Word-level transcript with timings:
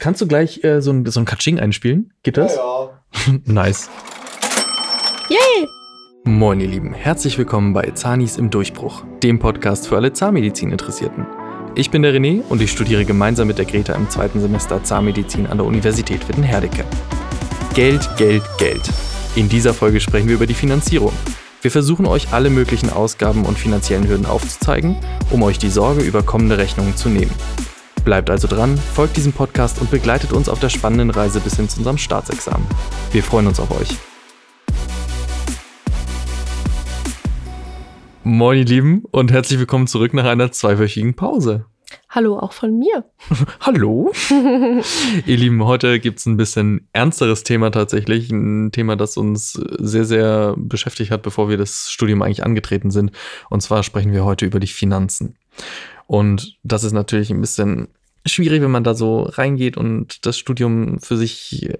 Kannst 0.00 0.22
du 0.22 0.26
gleich 0.26 0.64
äh, 0.64 0.80
so 0.80 0.92
ein, 0.92 1.04
so 1.04 1.20
ein 1.20 1.26
Katsching 1.26 1.60
einspielen? 1.60 2.14
Geht 2.22 2.38
das? 2.38 2.56
Ja, 2.56 3.02
nice. 3.44 3.90
Yay! 5.28 5.68
Moin, 6.24 6.58
ihr 6.58 6.68
Lieben. 6.68 6.94
Herzlich 6.94 7.36
willkommen 7.36 7.74
bei 7.74 7.82
Zanis 7.90 8.38
im 8.38 8.48
Durchbruch, 8.48 9.04
dem 9.22 9.38
Podcast 9.38 9.88
für 9.88 9.96
alle 9.96 10.14
Zahnmedizin-Interessierten. 10.14 11.26
Ich 11.74 11.90
bin 11.90 12.00
der 12.00 12.14
René 12.14 12.42
und 12.48 12.62
ich 12.62 12.72
studiere 12.72 13.04
gemeinsam 13.04 13.46
mit 13.46 13.58
der 13.58 13.66
Greta 13.66 13.92
im 13.92 14.08
zweiten 14.08 14.40
Semester 14.40 14.82
Zahnmedizin 14.82 15.46
an 15.46 15.58
der 15.58 15.66
Universität 15.66 16.26
Wittenherdecke. 16.26 16.86
Geld, 17.74 18.08
Geld, 18.16 18.42
Geld. 18.56 18.90
In 19.36 19.50
dieser 19.50 19.74
Folge 19.74 20.00
sprechen 20.00 20.28
wir 20.28 20.36
über 20.36 20.46
die 20.46 20.54
Finanzierung. 20.54 21.12
Wir 21.60 21.70
versuchen 21.70 22.06
euch 22.06 22.32
alle 22.32 22.48
möglichen 22.48 22.88
Ausgaben 22.88 23.44
und 23.44 23.58
finanziellen 23.58 24.08
Hürden 24.08 24.24
aufzuzeigen, 24.24 24.96
um 25.30 25.42
euch 25.42 25.58
die 25.58 25.68
Sorge 25.68 26.00
über 26.00 26.22
kommende 26.22 26.56
Rechnungen 26.56 26.96
zu 26.96 27.10
nehmen. 27.10 27.32
Bleibt 28.04 28.30
also 28.30 28.48
dran, 28.48 28.78
folgt 28.78 29.16
diesem 29.16 29.32
Podcast 29.32 29.80
und 29.80 29.90
begleitet 29.90 30.32
uns 30.32 30.48
auf 30.48 30.58
der 30.58 30.70
spannenden 30.70 31.10
Reise 31.10 31.38
bis 31.40 31.56
hin 31.56 31.68
zu 31.68 31.78
unserem 31.78 31.98
Staatsexamen. 31.98 32.66
Wir 33.12 33.22
freuen 33.22 33.46
uns 33.46 33.60
auf 33.60 33.70
euch. 33.78 33.90
Moin, 38.22 38.58
ihr 38.58 38.64
Lieben, 38.64 39.04
und 39.10 39.30
herzlich 39.32 39.58
willkommen 39.58 39.86
zurück 39.86 40.14
nach 40.14 40.24
einer 40.24 40.50
zweiwöchigen 40.50 41.14
Pause. 41.14 41.66
Hallo 42.08 42.38
auch 42.38 42.52
von 42.52 42.78
mir. 42.78 43.04
Hallo. 43.60 44.12
ihr 45.26 45.36
Lieben, 45.36 45.64
heute 45.64 46.00
gibt 46.00 46.20
es 46.20 46.26
ein 46.26 46.36
bisschen 46.36 46.88
ernsteres 46.92 47.42
Thema 47.42 47.70
tatsächlich. 47.70 48.30
Ein 48.30 48.72
Thema, 48.72 48.96
das 48.96 49.16
uns 49.16 49.52
sehr, 49.52 50.04
sehr 50.04 50.54
beschäftigt 50.56 51.10
hat, 51.10 51.22
bevor 51.22 51.48
wir 51.48 51.56
das 51.56 51.90
Studium 51.90 52.22
eigentlich 52.22 52.44
angetreten 52.44 52.90
sind. 52.90 53.12
Und 53.50 53.60
zwar 53.60 53.82
sprechen 53.82 54.12
wir 54.12 54.24
heute 54.24 54.46
über 54.46 54.58
die 54.58 54.66
Finanzen. 54.68 55.36
Und 56.10 56.58
das 56.64 56.82
ist 56.82 56.90
natürlich 56.90 57.30
ein 57.30 57.40
bisschen 57.40 57.86
schwierig, 58.26 58.62
wenn 58.62 58.70
man 58.72 58.82
da 58.82 58.94
so 58.94 59.22
reingeht 59.22 59.76
und 59.76 60.26
das 60.26 60.38
Studium 60.38 60.98
für 60.98 61.16
sich 61.16 61.70
äh, 61.70 61.76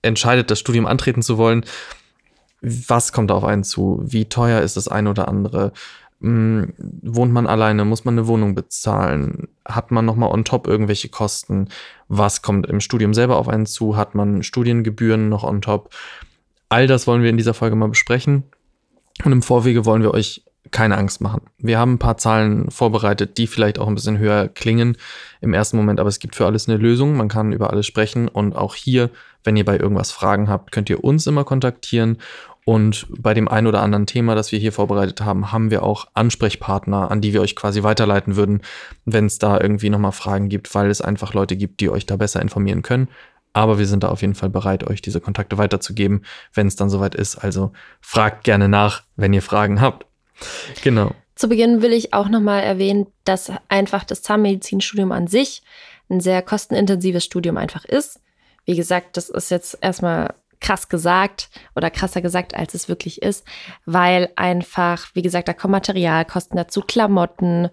entscheidet, 0.00 0.50
das 0.50 0.58
Studium 0.58 0.86
antreten 0.86 1.20
zu 1.20 1.36
wollen. 1.36 1.66
Was 2.62 3.12
kommt 3.12 3.30
auf 3.30 3.44
einen 3.44 3.62
zu? 3.62 4.00
Wie 4.02 4.24
teuer 4.24 4.62
ist 4.62 4.78
das 4.78 4.88
eine 4.88 5.10
oder 5.10 5.28
andere? 5.28 5.74
Hm, 6.22 6.72
wohnt 6.78 7.34
man 7.34 7.46
alleine? 7.46 7.84
Muss 7.84 8.06
man 8.06 8.14
eine 8.14 8.26
Wohnung 8.26 8.54
bezahlen? 8.54 9.48
Hat 9.66 9.90
man 9.90 10.06
nochmal 10.06 10.30
on 10.30 10.46
top 10.46 10.66
irgendwelche 10.66 11.10
Kosten? 11.10 11.68
Was 12.08 12.40
kommt 12.40 12.64
im 12.64 12.80
Studium 12.80 13.12
selber 13.12 13.36
auf 13.36 13.50
einen 13.50 13.66
zu? 13.66 13.98
Hat 13.98 14.14
man 14.14 14.42
Studiengebühren 14.42 15.28
noch 15.28 15.44
on 15.44 15.60
top? 15.60 15.90
All 16.70 16.86
das 16.86 17.06
wollen 17.06 17.22
wir 17.22 17.28
in 17.28 17.36
dieser 17.36 17.52
Folge 17.52 17.76
mal 17.76 17.90
besprechen. 17.90 18.44
Und 19.26 19.32
im 19.32 19.42
Vorwege 19.42 19.84
wollen 19.84 20.00
wir 20.00 20.14
euch 20.14 20.42
keine 20.74 20.98
Angst 20.98 21.20
machen. 21.20 21.42
Wir 21.58 21.78
haben 21.78 21.94
ein 21.94 21.98
paar 21.98 22.18
Zahlen 22.18 22.68
vorbereitet, 22.68 23.38
die 23.38 23.46
vielleicht 23.46 23.78
auch 23.78 23.86
ein 23.86 23.94
bisschen 23.94 24.18
höher 24.18 24.48
klingen 24.48 24.96
im 25.40 25.54
ersten 25.54 25.76
Moment, 25.76 26.00
aber 26.00 26.08
es 26.08 26.18
gibt 26.18 26.34
für 26.34 26.46
alles 26.46 26.68
eine 26.68 26.76
Lösung. 26.76 27.16
Man 27.16 27.28
kann 27.28 27.52
über 27.52 27.70
alles 27.70 27.86
sprechen 27.86 28.26
und 28.26 28.56
auch 28.56 28.74
hier, 28.74 29.08
wenn 29.44 29.56
ihr 29.56 29.64
bei 29.64 29.78
irgendwas 29.78 30.10
Fragen 30.10 30.48
habt, 30.48 30.72
könnt 30.72 30.90
ihr 30.90 31.04
uns 31.04 31.28
immer 31.28 31.44
kontaktieren. 31.44 32.18
Und 32.66 33.06
bei 33.08 33.34
dem 33.34 33.46
ein 33.46 33.68
oder 33.68 33.82
anderen 33.82 34.06
Thema, 34.06 34.34
das 34.34 34.50
wir 34.50 34.58
hier 34.58 34.72
vorbereitet 34.72 35.20
haben, 35.20 35.52
haben 35.52 35.70
wir 35.70 35.84
auch 35.84 36.08
Ansprechpartner, 36.14 37.08
an 37.10 37.20
die 37.20 37.32
wir 37.32 37.42
euch 37.42 37.54
quasi 37.54 37.84
weiterleiten 37.84 38.34
würden, 38.34 38.62
wenn 39.04 39.26
es 39.26 39.38
da 39.38 39.60
irgendwie 39.60 39.90
nochmal 39.90 40.12
Fragen 40.12 40.48
gibt, 40.48 40.74
weil 40.74 40.90
es 40.90 41.00
einfach 41.00 41.34
Leute 41.34 41.56
gibt, 41.56 41.80
die 41.80 41.90
euch 41.90 42.04
da 42.04 42.16
besser 42.16 42.42
informieren 42.42 42.82
können. 42.82 43.08
Aber 43.52 43.78
wir 43.78 43.86
sind 43.86 44.02
da 44.02 44.08
auf 44.08 44.22
jeden 44.22 44.34
Fall 44.34 44.50
bereit, 44.50 44.84
euch 44.88 45.02
diese 45.02 45.20
Kontakte 45.20 45.56
weiterzugeben, 45.56 46.24
wenn 46.52 46.66
es 46.66 46.74
dann 46.74 46.90
soweit 46.90 47.14
ist. 47.14 47.36
Also 47.36 47.72
fragt 48.00 48.42
gerne 48.42 48.68
nach, 48.68 49.04
wenn 49.14 49.32
ihr 49.32 49.42
Fragen 49.42 49.80
habt. 49.80 50.06
Genau. 50.82 51.12
Zu 51.34 51.48
Beginn 51.48 51.82
will 51.82 51.92
ich 51.92 52.12
auch 52.12 52.28
nochmal 52.28 52.62
erwähnen, 52.62 53.06
dass 53.24 53.50
einfach 53.68 54.04
das 54.04 54.22
Zahnmedizinstudium 54.22 55.12
an 55.12 55.26
sich 55.26 55.62
ein 56.08 56.20
sehr 56.20 56.42
kostenintensives 56.42 57.24
Studium 57.24 57.56
einfach 57.56 57.84
ist. 57.84 58.20
Wie 58.64 58.76
gesagt, 58.76 59.16
das 59.16 59.28
ist 59.30 59.50
jetzt 59.50 59.78
erstmal 59.80 60.34
krass 60.60 60.88
gesagt 60.88 61.50
oder 61.76 61.90
krasser 61.90 62.22
gesagt, 62.22 62.54
als 62.54 62.74
es 62.74 62.88
wirklich 62.88 63.20
ist, 63.20 63.44
weil 63.84 64.30
einfach, 64.36 65.08
wie 65.14 65.22
gesagt, 65.22 65.48
da 65.48 65.52
kommen 65.52 65.72
Materialkosten 65.72 66.56
dazu, 66.56 66.80
Klamotten, 66.80 67.68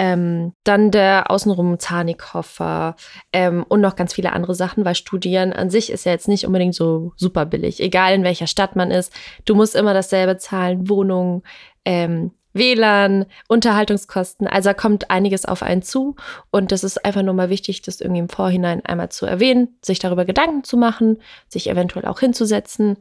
ähm, 0.00 0.54
dann 0.64 0.90
der 0.90 1.30
außenrum 1.30 1.78
Zahnikoffer 1.78 2.96
ähm, 3.34 3.66
und 3.68 3.82
noch 3.82 3.96
ganz 3.96 4.14
viele 4.14 4.32
andere 4.32 4.54
Sachen, 4.54 4.86
weil 4.86 4.94
Studieren 4.94 5.52
an 5.52 5.68
sich 5.68 5.92
ist 5.92 6.06
ja 6.06 6.12
jetzt 6.12 6.28
nicht 6.28 6.46
unbedingt 6.46 6.74
so 6.74 7.12
super 7.16 7.44
billig. 7.44 7.80
Egal 7.80 8.14
in 8.14 8.24
welcher 8.24 8.46
Stadt 8.46 8.76
man 8.76 8.90
ist, 8.90 9.12
du 9.44 9.54
musst 9.54 9.76
immer 9.76 9.92
dasselbe 9.92 10.38
zahlen, 10.38 10.88
Wohnung, 10.88 11.42
ähm, 11.84 12.32
WLAN, 12.52 13.26
Unterhaltungskosten. 13.48 14.46
Also 14.46 14.70
da 14.70 14.74
kommt 14.74 15.10
einiges 15.10 15.44
auf 15.44 15.62
einen 15.62 15.82
zu. 15.82 16.16
Und 16.50 16.72
das 16.72 16.84
ist 16.84 17.04
einfach 17.04 17.22
nur 17.22 17.34
mal 17.34 17.50
wichtig, 17.50 17.82
das 17.82 18.00
irgendwie 18.00 18.20
im 18.20 18.28
Vorhinein 18.28 18.84
einmal 18.84 19.10
zu 19.10 19.26
erwähnen, 19.26 19.76
sich 19.82 19.98
darüber 19.98 20.24
Gedanken 20.24 20.64
zu 20.64 20.76
machen, 20.76 21.18
sich 21.48 21.70
eventuell 21.70 22.06
auch 22.06 22.20
hinzusetzen. 22.20 22.96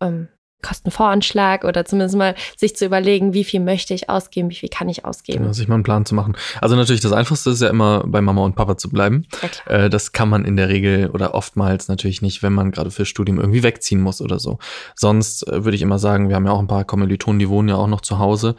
Ähm, 0.00 0.28
Kostenvoranschlag 0.62 1.64
oder 1.64 1.84
zumindest 1.84 2.16
mal 2.16 2.34
sich 2.56 2.76
zu 2.76 2.84
überlegen, 2.86 3.32
wie 3.32 3.44
viel 3.44 3.60
möchte 3.60 3.94
ich 3.94 4.08
ausgeben, 4.08 4.50
wie 4.50 4.54
viel 4.54 4.68
kann 4.68 4.88
ich 4.88 5.04
ausgeben. 5.04 5.40
Genau, 5.40 5.52
sich 5.52 5.68
mal 5.68 5.74
einen 5.74 5.82
Plan 5.82 6.04
zu 6.04 6.14
machen. 6.14 6.36
Also 6.60 6.76
natürlich 6.76 7.00
das 7.00 7.12
Einfachste 7.12 7.50
ist 7.50 7.62
ja 7.62 7.68
immer 7.68 8.04
bei 8.06 8.20
Mama 8.20 8.44
und 8.44 8.54
Papa 8.54 8.76
zu 8.76 8.90
bleiben. 8.90 9.26
Ja, 9.42 9.84
äh, 9.84 9.90
das 9.90 10.12
kann 10.12 10.28
man 10.28 10.44
in 10.44 10.56
der 10.56 10.68
Regel 10.68 11.10
oder 11.10 11.34
oftmals 11.34 11.88
natürlich 11.88 12.22
nicht, 12.22 12.42
wenn 12.42 12.52
man 12.52 12.70
gerade 12.70 12.90
für 12.90 13.04
Studium 13.04 13.38
irgendwie 13.38 13.62
wegziehen 13.62 14.00
muss 14.00 14.20
oder 14.20 14.38
so. 14.38 14.58
Sonst 14.94 15.46
äh, 15.48 15.64
würde 15.64 15.76
ich 15.76 15.82
immer 15.82 15.98
sagen, 15.98 16.28
wir 16.28 16.36
haben 16.36 16.46
ja 16.46 16.52
auch 16.52 16.60
ein 16.60 16.66
paar 16.66 16.84
Kommilitonen, 16.84 17.38
die 17.38 17.48
wohnen 17.48 17.68
ja 17.68 17.76
auch 17.76 17.88
noch 17.88 18.00
zu 18.00 18.18
Hause. 18.18 18.56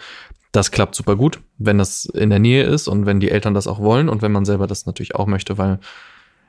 Das 0.52 0.72
klappt 0.72 0.96
super 0.96 1.16
gut, 1.16 1.40
wenn 1.58 1.78
das 1.78 2.06
in 2.06 2.30
der 2.30 2.40
Nähe 2.40 2.64
ist 2.64 2.88
und 2.88 3.06
wenn 3.06 3.20
die 3.22 3.32
Eltern 3.32 3.54
das 3.54 3.68
auch 3.68 3.80
wollen 3.80 4.10
und 4.10 4.22
wenn 4.22 4.34
man 4.34 4.44
selber 4.44 4.68
das 4.68 4.86
natürlich 4.86 5.16
auch 5.16 5.28
möchte, 5.28 5.58
weil 5.58 5.80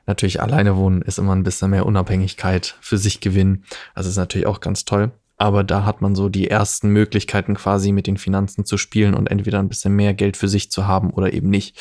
natürlich 0.05 0.41
alleine 0.41 0.75
wohnen 0.75 1.01
ist 1.01 1.19
immer 1.19 1.33
ein 1.33 1.43
bisschen 1.43 1.69
mehr 1.69 1.85
Unabhängigkeit 1.85 2.75
für 2.81 2.97
sich 2.97 3.21
gewinnen. 3.21 3.63
Also 3.93 4.09
ist 4.09 4.17
natürlich 4.17 4.47
auch 4.47 4.59
ganz 4.59 4.83
toll 4.83 5.11
aber 5.37 5.63
da 5.63 5.85
hat 5.85 6.01
man 6.01 6.15
so 6.15 6.29
die 6.29 6.49
ersten 6.49 6.89
Möglichkeiten 6.89 7.55
quasi 7.55 7.91
mit 7.91 8.07
den 8.07 8.17
Finanzen 8.17 8.65
zu 8.65 8.77
spielen 8.77 9.13
und 9.13 9.27
entweder 9.27 9.59
ein 9.59 9.69
bisschen 9.69 9.95
mehr 9.95 10.13
Geld 10.13 10.37
für 10.37 10.47
sich 10.47 10.71
zu 10.71 10.87
haben 10.87 11.09
oder 11.09 11.33
eben 11.33 11.49
nicht. 11.49 11.77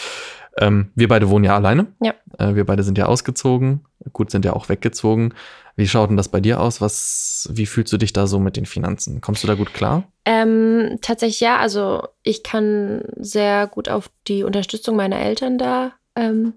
Ähm, 0.59 0.91
wir 0.95 1.09
beide 1.09 1.29
wohnen 1.29 1.45
ja 1.45 1.55
alleine. 1.55 1.87
Ja. 2.03 2.15
Äh, 2.39 2.55
wir 2.55 2.65
beide 2.65 2.83
sind 2.83 2.99
ja 2.99 3.07
ausgezogen. 3.07 3.85
Gut, 4.13 4.31
sind 4.31 4.45
ja 4.45 4.53
auch 4.53 4.69
weggezogen. 4.69 5.35
Wie 5.77 5.89
schaut 5.89 6.11
denn 6.11 6.17
das 6.17 6.29
bei 6.29 6.41
dir 6.41 6.61
aus? 6.61 6.81
Was, 6.81 7.49
wie 7.53 7.67
fühlst 7.67 7.93
du 7.93 7.97
dich 7.97 8.13
da 8.13 8.27
so 8.27 8.39
mit 8.39 8.57
den 8.57 8.67
Finanzen? 8.67 9.21
Kommst 9.21 9.43
du 9.43 9.47
da 9.47 9.55
gut 9.55 9.73
klar? 9.73 10.05
Ähm, 10.25 10.99
tatsächlich 11.01 11.41
ja. 11.41 11.59
Also 11.59 12.09
ich 12.23 12.43
kann 12.43 13.03
sehr 13.17 13.67
gut 13.67 13.89
auf 13.89 14.11
die 14.29 14.45
Unterstützung 14.45 14.97
meiner 14.97 15.19
Eltern 15.19 15.57
da 15.57 15.93
ähm, 16.15 16.55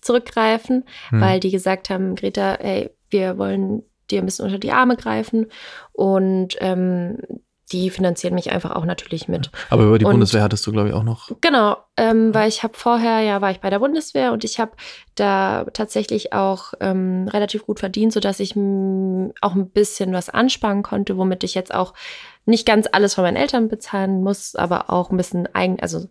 zurückgreifen, 0.00 0.84
hm. 1.10 1.20
weil 1.20 1.40
die 1.40 1.50
gesagt 1.50 1.90
haben, 1.90 2.14
Greta, 2.14 2.54
ey, 2.54 2.90
wir 3.10 3.36
wollen 3.36 3.82
dir 4.10 4.20
ein 4.20 4.26
bisschen 4.26 4.44
unter 4.44 4.58
die 4.58 4.72
Arme 4.72 4.96
greifen 4.96 5.46
und 5.92 6.56
ähm, 6.60 7.18
die 7.72 7.90
finanzieren 7.90 8.34
mich 8.34 8.52
einfach 8.52 8.76
auch 8.76 8.84
natürlich 8.84 9.26
mit. 9.26 9.50
Aber 9.70 9.84
über 9.84 9.98
die 9.98 10.04
und, 10.04 10.12
Bundeswehr 10.12 10.42
hattest 10.42 10.64
du, 10.66 10.72
glaube 10.72 10.88
ich, 10.88 10.94
auch 10.94 11.02
noch. 11.02 11.30
Genau, 11.40 11.76
ähm, 11.96 12.32
weil 12.32 12.48
ich 12.48 12.62
habe 12.62 12.74
vorher, 12.76 13.20
ja, 13.20 13.40
war 13.40 13.50
ich 13.50 13.60
bei 13.60 13.70
der 13.70 13.80
Bundeswehr 13.80 14.32
und 14.32 14.44
ich 14.44 14.60
habe 14.60 14.72
da 15.16 15.64
tatsächlich 15.72 16.32
auch 16.32 16.74
ähm, 16.80 17.26
relativ 17.28 17.66
gut 17.66 17.80
verdient, 17.80 18.12
sodass 18.12 18.38
ich 18.38 18.52
auch 18.52 19.54
ein 19.54 19.70
bisschen 19.70 20.12
was 20.12 20.28
ansparen 20.28 20.84
konnte, 20.84 21.16
womit 21.16 21.42
ich 21.42 21.54
jetzt 21.54 21.74
auch 21.74 21.94
nicht 22.44 22.66
ganz 22.66 22.86
alles 22.90 23.14
von 23.14 23.24
meinen 23.24 23.36
Eltern 23.36 23.68
bezahlen 23.68 24.22
muss, 24.22 24.54
aber 24.54 24.88
auch 24.88 25.10
ein 25.10 25.16
bisschen 25.16 25.52
eigen, 25.52 25.80
also 25.80 26.06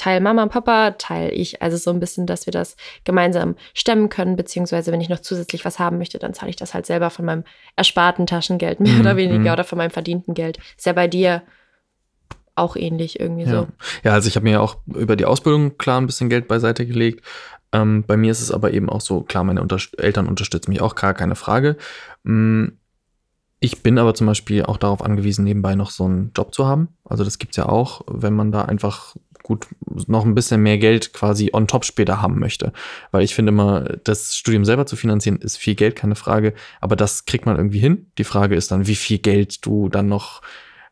Teil 0.00 0.22
Mama 0.22 0.44
und 0.44 0.48
Papa, 0.48 0.92
Teil 0.92 1.30
ich. 1.30 1.60
Also 1.60 1.76
so 1.76 1.90
ein 1.90 2.00
bisschen, 2.00 2.24
dass 2.24 2.46
wir 2.46 2.52
das 2.52 2.74
gemeinsam 3.04 3.54
stemmen 3.74 4.08
können, 4.08 4.34
beziehungsweise 4.34 4.92
wenn 4.92 5.00
ich 5.02 5.10
noch 5.10 5.20
zusätzlich 5.20 5.66
was 5.66 5.78
haben 5.78 5.98
möchte, 5.98 6.18
dann 6.18 6.32
zahle 6.32 6.48
ich 6.48 6.56
das 6.56 6.72
halt 6.72 6.86
selber 6.86 7.10
von 7.10 7.26
meinem 7.26 7.44
ersparten 7.76 8.26
Taschengeld, 8.26 8.80
mehr 8.80 8.94
mhm. 8.94 9.00
oder 9.00 9.16
weniger, 9.18 9.50
mhm. 9.50 9.52
oder 9.52 9.64
von 9.64 9.76
meinem 9.76 9.90
verdienten 9.90 10.32
Geld. 10.32 10.58
Ist 10.78 10.86
ja 10.86 10.94
bei 10.94 11.06
dir 11.06 11.42
auch 12.54 12.76
ähnlich 12.76 13.20
irgendwie 13.20 13.44
ja. 13.44 13.50
so. 13.50 13.68
Ja, 14.02 14.14
also 14.14 14.26
ich 14.26 14.36
habe 14.36 14.44
mir 14.44 14.52
ja 14.52 14.60
auch 14.60 14.78
über 14.86 15.16
die 15.16 15.26
Ausbildung 15.26 15.76
klar 15.76 16.00
ein 16.00 16.06
bisschen 16.06 16.30
Geld 16.30 16.48
beiseite 16.48 16.86
gelegt. 16.86 17.22
Ähm, 17.70 18.02
bei 18.06 18.16
mir 18.16 18.32
ist 18.32 18.40
es 18.40 18.50
aber 18.50 18.72
eben 18.72 18.88
auch 18.88 19.02
so, 19.02 19.20
klar, 19.20 19.44
meine 19.44 19.60
Unter 19.60 19.76
Eltern 19.98 20.28
unterstützen 20.28 20.70
mich 20.70 20.80
auch, 20.80 20.94
gar 20.94 21.12
keine 21.12 21.34
Frage. 21.34 21.76
Mhm. 22.22 22.78
Ich 23.62 23.82
bin 23.82 23.98
aber 23.98 24.14
zum 24.14 24.26
Beispiel 24.26 24.62
auch 24.62 24.78
darauf 24.78 25.02
angewiesen, 25.02 25.44
nebenbei 25.44 25.74
noch 25.74 25.90
so 25.90 26.06
einen 26.06 26.32
Job 26.34 26.54
zu 26.54 26.66
haben. 26.66 26.88
Also 27.04 27.22
das 27.22 27.36
gibt 27.36 27.52
es 27.52 27.58
ja 27.58 27.68
auch, 27.68 28.00
wenn 28.06 28.32
man 28.32 28.50
da 28.50 28.62
einfach 28.62 29.14
gut 29.42 29.66
noch 30.06 30.24
ein 30.24 30.34
bisschen 30.34 30.62
mehr 30.62 30.78
Geld 30.78 31.12
quasi 31.12 31.50
on 31.52 31.66
top 31.66 31.84
später 31.84 32.20
haben 32.22 32.38
möchte. 32.38 32.72
Weil 33.10 33.22
ich 33.22 33.34
finde 33.34 33.50
immer, 33.50 33.80
das 34.04 34.36
Studium 34.36 34.64
selber 34.64 34.86
zu 34.86 34.96
finanzieren 34.96 35.38
ist 35.38 35.56
viel 35.56 35.74
Geld, 35.74 35.96
keine 35.96 36.14
Frage. 36.14 36.54
Aber 36.80 36.96
das 36.96 37.24
kriegt 37.24 37.46
man 37.46 37.56
irgendwie 37.56 37.78
hin. 37.78 38.06
Die 38.18 38.24
Frage 38.24 38.54
ist 38.54 38.70
dann, 38.70 38.86
wie 38.86 38.96
viel 38.96 39.18
Geld 39.18 39.64
du 39.64 39.88
dann 39.88 40.08
noch 40.08 40.42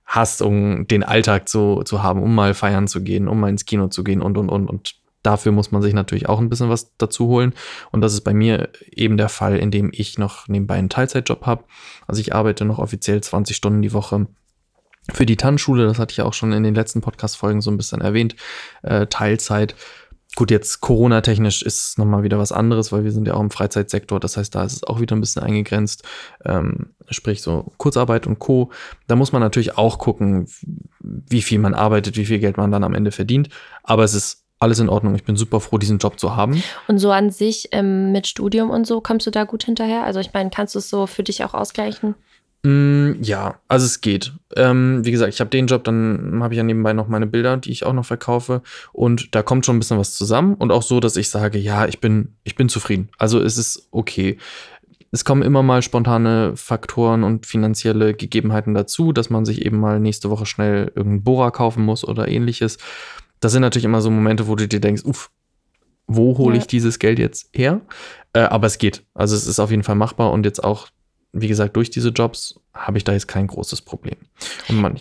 hast, 0.06 0.42
um 0.42 0.86
den 0.88 1.04
Alltag 1.04 1.48
zu, 1.48 1.82
zu 1.84 2.02
haben, 2.02 2.22
um 2.22 2.34
mal 2.34 2.54
feiern 2.54 2.88
zu 2.88 3.02
gehen, 3.02 3.28
um 3.28 3.38
mal 3.40 3.50
ins 3.50 3.66
Kino 3.66 3.88
zu 3.88 4.02
gehen 4.02 4.22
und, 4.22 4.38
und, 4.38 4.48
und. 4.48 4.68
Und 4.68 4.94
dafür 5.22 5.52
muss 5.52 5.70
man 5.70 5.82
sich 5.82 5.92
natürlich 5.92 6.28
auch 6.28 6.40
ein 6.40 6.48
bisschen 6.48 6.70
was 6.70 6.96
dazu 6.96 7.26
holen. 7.26 7.52
Und 7.92 8.00
das 8.00 8.14
ist 8.14 8.22
bei 8.22 8.32
mir 8.32 8.70
eben 8.90 9.16
der 9.16 9.28
Fall, 9.28 9.58
in 9.58 9.70
dem 9.70 9.90
ich 9.92 10.18
noch 10.18 10.48
nebenbei 10.48 10.76
einen 10.76 10.88
Teilzeitjob 10.88 11.44
habe. 11.44 11.64
Also 12.06 12.20
ich 12.20 12.34
arbeite 12.34 12.64
noch 12.64 12.78
offiziell 12.78 13.20
20 13.20 13.54
Stunden 13.54 13.82
die 13.82 13.92
Woche 13.92 14.26
für 15.12 15.26
die 15.26 15.36
Tanzschule, 15.36 15.86
das 15.86 15.98
hatte 15.98 16.12
ich 16.12 16.22
auch 16.22 16.34
schon 16.34 16.52
in 16.52 16.62
den 16.62 16.74
letzten 16.74 17.00
Podcast-Folgen 17.00 17.60
so 17.60 17.70
ein 17.70 17.76
bisschen 17.76 18.00
erwähnt, 18.00 18.36
äh, 18.82 19.06
Teilzeit. 19.06 19.74
Gut, 20.36 20.50
jetzt 20.50 20.80
Corona-technisch 20.80 21.62
ist 21.62 21.98
nochmal 21.98 22.22
wieder 22.22 22.38
was 22.38 22.52
anderes, 22.52 22.92
weil 22.92 23.02
wir 23.02 23.12
sind 23.12 23.26
ja 23.26 23.34
auch 23.34 23.40
im 23.40 23.50
Freizeitsektor. 23.50 24.20
Das 24.20 24.36
heißt, 24.36 24.54
da 24.54 24.62
ist 24.62 24.74
es 24.74 24.84
auch 24.84 25.00
wieder 25.00 25.16
ein 25.16 25.20
bisschen 25.20 25.42
eingegrenzt. 25.42 26.04
Ähm, 26.44 26.90
sprich 27.08 27.42
so 27.42 27.72
Kurzarbeit 27.78 28.26
und 28.26 28.38
Co. 28.38 28.70
Da 29.06 29.16
muss 29.16 29.32
man 29.32 29.40
natürlich 29.40 29.78
auch 29.78 29.98
gucken, 29.98 30.46
wie 31.00 31.42
viel 31.42 31.58
man 31.58 31.74
arbeitet, 31.74 32.16
wie 32.16 32.26
viel 32.26 32.38
Geld 32.38 32.56
man 32.56 32.70
dann 32.70 32.84
am 32.84 32.94
Ende 32.94 33.10
verdient. 33.10 33.48
Aber 33.82 34.04
es 34.04 34.14
ist 34.14 34.44
alles 34.60 34.78
in 34.78 34.88
Ordnung. 34.88 35.14
Ich 35.14 35.24
bin 35.24 35.36
super 35.36 35.60
froh, 35.60 35.78
diesen 35.78 35.98
Job 35.98 36.20
zu 36.20 36.36
haben. 36.36 36.62
Und 36.86 36.98
so 36.98 37.10
an 37.10 37.30
sich 37.30 37.68
ähm, 37.72 38.12
mit 38.12 38.26
Studium 38.26 38.70
und 38.70 38.86
so, 38.86 39.00
kommst 39.00 39.26
du 39.26 39.30
da 39.30 39.44
gut 39.44 39.64
hinterher? 39.64 40.04
Also 40.04 40.20
ich 40.20 40.32
meine, 40.32 40.50
kannst 40.50 40.74
du 40.74 40.80
es 40.80 40.90
so 40.90 41.06
für 41.06 41.22
dich 41.22 41.44
auch 41.44 41.54
ausgleichen? 41.54 42.14
Mm, 42.64 43.22
ja, 43.22 43.60
also 43.68 43.86
es 43.86 44.00
geht. 44.00 44.32
Ähm, 44.56 45.04
wie 45.04 45.12
gesagt, 45.12 45.32
ich 45.32 45.40
habe 45.40 45.50
den 45.50 45.66
Job, 45.66 45.84
dann 45.84 46.42
habe 46.42 46.54
ich 46.54 46.58
ja 46.58 46.64
nebenbei 46.64 46.92
noch 46.92 47.08
meine 47.08 47.26
Bilder, 47.26 47.56
die 47.56 47.70
ich 47.70 47.84
auch 47.84 47.92
noch 47.92 48.04
verkaufe. 48.04 48.62
Und 48.92 49.34
da 49.34 49.42
kommt 49.42 49.64
schon 49.64 49.76
ein 49.76 49.78
bisschen 49.78 49.98
was 49.98 50.14
zusammen. 50.14 50.54
Und 50.54 50.72
auch 50.72 50.82
so, 50.82 51.00
dass 51.00 51.16
ich 51.16 51.30
sage, 51.30 51.58
ja, 51.58 51.86
ich 51.86 52.00
bin, 52.00 52.34
ich 52.44 52.56
bin 52.56 52.68
zufrieden. 52.68 53.10
Also 53.18 53.40
es 53.40 53.58
ist 53.58 53.88
okay. 53.90 54.38
Es 55.10 55.24
kommen 55.24 55.42
immer 55.42 55.62
mal 55.62 55.82
spontane 55.82 56.52
Faktoren 56.56 57.24
und 57.24 57.46
finanzielle 57.46 58.12
Gegebenheiten 58.12 58.74
dazu, 58.74 59.12
dass 59.12 59.30
man 59.30 59.46
sich 59.46 59.64
eben 59.64 59.78
mal 59.78 60.00
nächste 60.00 60.28
Woche 60.28 60.44
schnell 60.44 60.92
irgendeinen 60.94 61.22
Bohrer 61.22 61.50
kaufen 61.50 61.82
muss 61.84 62.06
oder 62.06 62.28
ähnliches. 62.28 62.78
Das 63.40 63.52
sind 63.52 63.62
natürlich 63.62 63.86
immer 63.86 64.02
so 64.02 64.10
Momente, 64.10 64.48
wo 64.48 64.56
du 64.56 64.68
dir 64.68 64.80
denkst, 64.80 65.04
uff, 65.04 65.30
wo 66.06 66.36
hole 66.36 66.56
ja. 66.56 66.60
ich 66.60 66.66
dieses 66.66 66.98
Geld 66.98 67.18
jetzt 67.18 67.48
her? 67.54 67.80
Äh, 68.32 68.40
aber 68.40 68.66
es 68.66 68.78
geht. 68.78 69.04
Also 69.14 69.36
es 69.36 69.46
ist 69.46 69.60
auf 69.60 69.70
jeden 69.70 69.82
Fall 69.82 69.94
machbar 69.94 70.32
und 70.32 70.44
jetzt 70.44 70.62
auch 70.62 70.88
wie 71.32 71.48
gesagt, 71.48 71.76
durch 71.76 71.90
diese 71.90 72.10
Jobs 72.10 72.60
habe 72.72 72.98
ich 72.98 73.04
da 73.04 73.12
jetzt 73.12 73.28
kein 73.28 73.46
großes 73.46 73.82
Problem. 73.82 74.16
Und 74.68 74.80
man, 74.80 74.98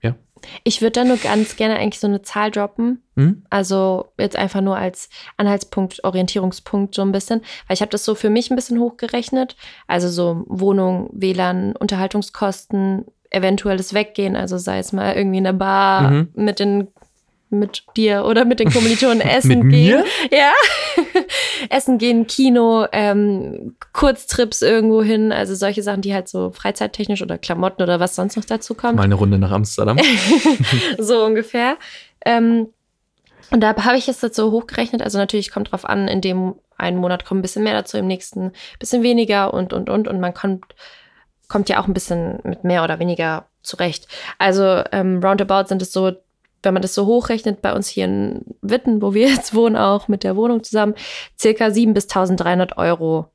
ja. 0.00 0.14
Ich 0.62 0.82
würde 0.82 1.00
da 1.00 1.04
nur 1.04 1.16
ganz 1.16 1.56
gerne 1.56 1.76
eigentlich 1.76 2.00
so 2.00 2.06
eine 2.06 2.22
Zahl 2.22 2.50
droppen. 2.50 3.02
Mhm. 3.14 3.44
Also 3.50 4.12
jetzt 4.18 4.36
einfach 4.36 4.60
nur 4.60 4.76
als 4.76 5.08
Anhaltspunkt, 5.36 6.04
Orientierungspunkt 6.04 6.94
so 6.94 7.02
ein 7.02 7.12
bisschen. 7.12 7.40
Weil 7.66 7.74
ich 7.74 7.80
habe 7.80 7.90
das 7.90 8.04
so 8.04 8.14
für 8.14 8.30
mich 8.30 8.50
ein 8.50 8.56
bisschen 8.56 8.78
hochgerechnet. 8.78 9.56
Also 9.86 10.08
so 10.08 10.44
Wohnung, 10.46 11.08
WLAN, 11.12 11.74
Unterhaltungskosten, 11.76 13.06
eventuelles 13.30 13.94
Weggehen, 13.94 14.36
also 14.36 14.58
sei 14.58 14.78
es 14.78 14.92
mal 14.92 15.14
irgendwie 15.14 15.38
in 15.38 15.44
der 15.44 15.54
Bar 15.54 16.10
mhm. 16.10 16.28
mit 16.34 16.60
den 16.60 16.88
mit 17.50 17.84
dir 17.96 18.24
oder 18.24 18.44
mit 18.44 18.60
den 18.60 18.70
Kommilitonen 18.70 19.20
essen 19.20 19.60
mit 19.60 19.70
gehen. 19.70 20.02
Mir? 20.02 20.04
Ja. 20.30 20.52
essen 21.70 21.98
gehen, 21.98 22.26
Kino, 22.26 22.86
ähm, 22.92 23.76
Kurztrips 23.92 24.62
irgendwo 24.62 25.02
hin, 25.02 25.32
also 25.32 25.54
solche 25.54 25.82
Sachen, 25.82 26.02
die 26.02 26.14
halt 26.14 26.28
so 26.28 26.50
freizeittechnisch 26.50 27.22
oder 27.22 27.38
Klamotten 27.38 27.82
oder 27.82 28.00
was 28.00 28.16
sonst 28.16 28.36
noch 28.36 28.44
dazu 28.44 28.74
kommt. 28.74 28.96
Mal 28.96 29.02
eine 29.02 29.14
Runde 29.14 29.38
nach 29.38 29.52
Amsterdam. 29.52 29.98
so 30.98 31.24
ungefähr. 31.24 31.76
Ähm, 32.24 32.68
und 33.50 33.60
da 33.60 33.76
habe 33.84 33.96
ich 33.96 34.08
es 34.08 34.20
jetzt 34.20 34.36
so 34.36 34.50
hochgerechnet. 34.50 35.02
Also 35.02 35.18
natürlich 35.18 35.50
kommt 35.50 35.70
drauf 35.70 35.84
an, 35.84 36.08
in 36.08 36.20
dem 36.20 36.54
einen 36.76 36.96
Monat 36.96 37.24
kommt 37.24 37.38
ein 37.38 37.42
bisschen 37.42 37.62
mehr 37.62 37.74
dazu, 37.74 37.96
im 37.96 38.06
nächsten 38.06 38.46
ein 38.46 38.52
bisschen 38.78 39.02
weniger 39.02 39.54
und, 39.54 39.72
und, 39.72 39.88
und. 39.90 40.08
Und 40.08 40.20
man 40.20 40.34
kommt, 40.34 40.64
kommt 41.48 41.68
ja 41.68 41.80
auch 41.80 41.86
ein 41.86 41.94
bisschen 41.94 42.40
mit 42.42 42.64
mehr 42.64 42.82
oder 42.82 42.98
weniger 42.98 43.46
zurecht. 43.62 44.08
Also 44.38 44.82
ähm, 44.92 45.20
roundabout 45.22 45.68
sind 45.68 45.82
es 45.82 45.92
so 45.92 46.12
wenn 46.64 46.74
man 46.74 46.82
das 46.82 46.94
so 46.94 47.06
hochrechnet, 47.06 47.62
bei 47.62 47.72
uns 47.72 47.88
hier 47.88 48.04
in 48.06 48.42
Witten, 48.62 49.02
wo 49.02 49.14
wir 49.14 49.28
jetzt 49.34 49.54
wohnen, 49.54 49.76
auch 49.76 50.08
mit 50.08 50.24
der 50.24 50.36
Wohnung 50.36 50.62
zusammen, 50.62 50.94
circa 51.38 51.66
7.000 51.66 51.92
bis 51.92 52.08
1.300 52.08 52.76
Euro. 52.76 53.28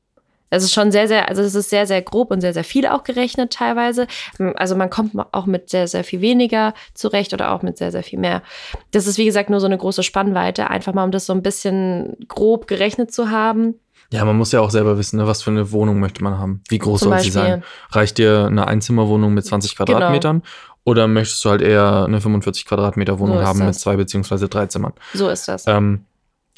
Das 0.50 0.64
ist 0.64 0.72
schon 0.72 0.90
sehr, 0.90 1.06
sehr, 1.06 1.28
also 1.28 1.42
es 1.42 1.54
ist 1.54 1.70
sehr, 1.70 1.86
sehr 1.86 2.02
grob 2.02 2.32
und 2.32 2.40
sehr, 2.40 2.52
sehr 2.52 2.64
viel 2.64 2.86
auch 2.86 3.04
gerechnet 3.04 3.52
teilweise. 3.52 4.08
Also 4.56 4.74
man 4.74 4.90
kommt 4.90 5.12
auch 5.32 5.46
mit 5.46 5.70
sehr, 5.70 5.86
sehr 5.86 6.02
viel 6.02 6.20
weniger 6.20 6.74
zurecht 6.92 7.32
oder 7.32 7.52
auch 7.52 7.62
mit 7.62 7.78
sehr, 7.78 7.92
sehr 7.92 8.02
viel 8.02 8.18
mehr. 8.18 8.42
Das 8.90 9.06
ist, 9.06 9.16
wie 9.16 9.24
gesagt, 9.24 9.48
nur 9.48 9.60
so 9.60 9.66
eine 9.66 9.78
große 9.78 10.02
Spannweite, 10.02 10.68
einfach 10.68 10.92
mal 10.92 11.04
um 11.04 11.12
das 11.12 11.26
so 11.26 11.32
ein 11.32 11.42
bisschen 11.42 12.16
grob 12.26 12.66
gerechnet 12.66 13.12
zu 13.12 13.30
haben. 13.30 13.76
Ja, 14.12 14.24
man 14.24 14.36
muss 14.36 14.50
ja 14.50 14.60
auch 14.60 14.70
selber 14.70 14.98
wissen, 14.98 15.18
ne, 15.18 15.28
was 15.28 15.40
für 15.40 15.52
eine 15.52 15.70
Wohnung 15.70 16.00
möchte 16.00 16.24
man 16.24 16.36
haben. 16.36 16.62
Wie 16.68 16.78
groß 16.78 16.98
Zum 16.98 17.10
soll 17.10 17.18
Beispiel. 17.18 17.32
sie 17.32 17.38
sein? 17.38 17.64
Reicht 17.92 18.18
dir 18.18 18.46
eine 18.46 18.66
Einzimmerwohnung 18.66 19.32
mit 19.32 19.44
20 19.44 19.76
genau. 19.76 19.86
Quadratmetern? 19.86 20.40
Genau. 20.40 20.52
Oder 20.84 21.08
möchtest 21.08 21.44
du 21.44 21.50
halt 21.50 21.62
eher 21.62 22.04
eine 22.04 22.20
45 22.20 22.64
Quadratmeter 22.64 23.18
Wohnung 23.18 23.38
so 23.38 23.44
haben 23.44 23.58
das. 23.60 23.66
mit 23.66 23.74
zwei 23.76 23.96
beziehungsweise 23.96 24.48
drei 24.48 24.66
Zimmern? 24.66 24.92
So 25.12 25.28
ist 25.28 25.46
das. 25.46 25.64
Ähm, 25.66 26.06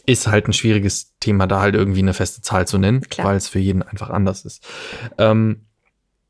ist 0.06 0.26
halt 0.26 0.48
ein 0.48 0.52
schwieriges 0.52 1.12
Thema, 1.20 1.46
da 1.46 1.60
halt 1.60 1.74
irgendwie 1.74 2.00
eine 2.00 2.14
feste 2.14 2.40
Zahl 2.42 2.66
zu 2.66 2.78
nennen, 2.78 3.02
weil 3.18 3.36
es 3.36 3.48
für 3.48 3.58
jeden 3.58 3.82
einfach 3.82 4.10
anders 4.10 4.44
ist. 4.44 4.66
Ähm, 5.18 5.66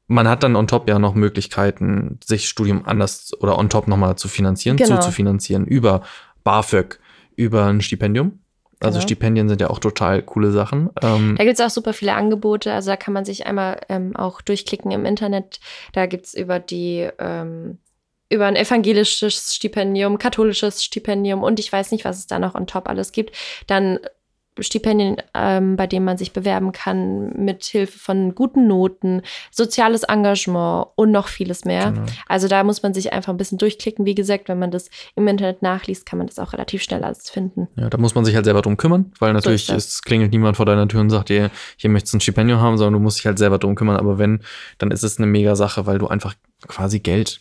man 0.08 0.28
hat 0.28 0.42
dann 0.42 0.56
on 0.56 0.66
top 0.66 0.88
ja 0.88 0.98
noch 0.98 1.14
Möglichkeiten, 1.14 2.18
sich 2.24 2.48
Studium 2.48 2.84
anders 2.84 3.32
oder 3.40 3.58
on 3.58 3.70
top 3.70 3.88
nochmal 3.88 4.16
zu 4.16 4.28
finanzieren, 4.28 4.76
genau. 4.76 4.96
zu, 4.96 5.06
zu 5.06 5.10
finanzieren 5.10 5.64
über 5.64 6.02
BAföG, 6.44 6.98
über 7.36 7.66
ein 7.66 7.80
Stipendium. 7.80 8.40
Also 8.82 8.98
genau. 8.98 9.02
Stipendien 9.02 9.48
sind 9.48 9.60
ja 9.60 9.70
auch 9.70 9.78
total 9.78 10.22
coole 10.22 10.50
Sachen. 10.50 10.90
Ähm, 11.02 11.36
da 11.38 11.44
gibt 11.44 11.58
es 11.58 11.64
auch 11.64 11.70
super 11.70 11.92
viele 11.92 12.14
Angebote. 12.14 12.72
Also 12.72 12.90
da 12.90 12.96
kann 12.96 13.14
man 13.14 13.24
sich 13.24 13.46
einmal 13.46 13.80
ähm, 13.88 14.16
auch 14.16 14.40
durchklicken 14.40 14.90
im 14.90 15.04
Internet. 15.04 15.60
Da 15.92 16.06
gibt 16.06 16.26
es 16.26 16.34
über 16.34 16.58
die 16.58 17.08
ähm, 17.18 17.78
über 18.32 18.46
ein 18.46 18.56
evangelisches 18.56 19.54
Stipendium, 19.54 20.18
katholisches 20.18 20.82
Stipendium 20.82 21.42
und 21.42 21.60
ich 21.60 21.70
weiß 21.70 21.92
nicht, 21.92 22.06
was 22.06 22.18
es 22.18 22.26
da 22.26 22.38
noch 22.38 22.54
on 22.54 22.66
top 22.66 22.88
alles 22.88 23.12
gibt. 23.12 23.36
Dann 23.66 23.98
Stipendien, 24.58 25.16
ähm, 25.34 25.76
bei 25.76 25.86
denen 25.86 26.04
man 26.04 26.18
sich 26.18 26.32
bewerben 26.32 26.72
kann, 26.72 27.32
mit 27.42 27.64
Hilfe 27.64 27.98
von 27.98 28.34
guten 28.34 28.66
Noten, 28.66 29.22
soziales 29.50 30.02
Engagement 30.02 30.88
und 30.94 31.10
noch 31.10 31.28
vieles 31.28 31.64
mehr. 31.64 31.92
Genau. 31.92 32.06
Also 32.28 32.48
da 32.48 32.62
muss 32.62 32.82
man 32.82 32.92
sich 32.92 33.12
einfach 33.12 33.32
ein 33.32 33.38
bisschen 33.38 33.58
durchklicken. 33.58 34.04
Wie 34.04 34.14
gesagt, 34.14 34.48
wenn 34.48 34.58
man 34.58 34.70
das 34.70 34.90
im 35.16 35.26
Internet 35.26 35.62
nachliest, 35.62 36.04
kann 36.04 36.18
man 36.18 36.26
das 36.26 36.38
auch 36.38 36.52
relativ 36.52 36.82
schnell 36.82 37.02
alles 37.02 37.30
finden. 37.30 37.68
Ja, 37.76 37.88
da 37.88 37.96
muss 37.96 38.14
man 38.14 38.24
sich 38.24 38.34
halt 38.34 38.44
selber 38.44 38.60
drum 38.60 38.76
kümmern, 38.76 39.12
weil 39.18 39.32
natürlich 39.32 39.66
so 39.66 39.74
es 39.74 40.02
klingelt 40.02 40.32
niemand 40.32 40.56
vor 40.56 40.66
deiner 40.66 40.86
Tür 40.86 41.00
und 41.00 41.10
sagt 41.10 41.30
dir, 41.30 41.50
hier 41.76 41.88
möchtest 41.88 42.12
du 42.12 42.18
ein 42.18 42.20
Stipendium 42.20 42.60
haben, 42.60 42.76
sondern 42.76 42.94
du 42.94 43.00
musst 43.00 43.18
dich 43.18 43.26
halt 43.26 43.38
selber 43.38 43.58
drum 43.58 43.74
kümmern. 43.74 43.96
Aber 43.96 44.18
wenn, 44.18 44.42
dann 44.78 44.90
ist 44.90 45.02
es 45.02 45.16
eine 45.16 45.26
mega 45.26 45.56
Sache, 45.56 45.86
weil 45.86 45.98
du 45.98 46.08
einfach 46.08 46.34
quasi 46.68 47.00
Geld 47.00 47.40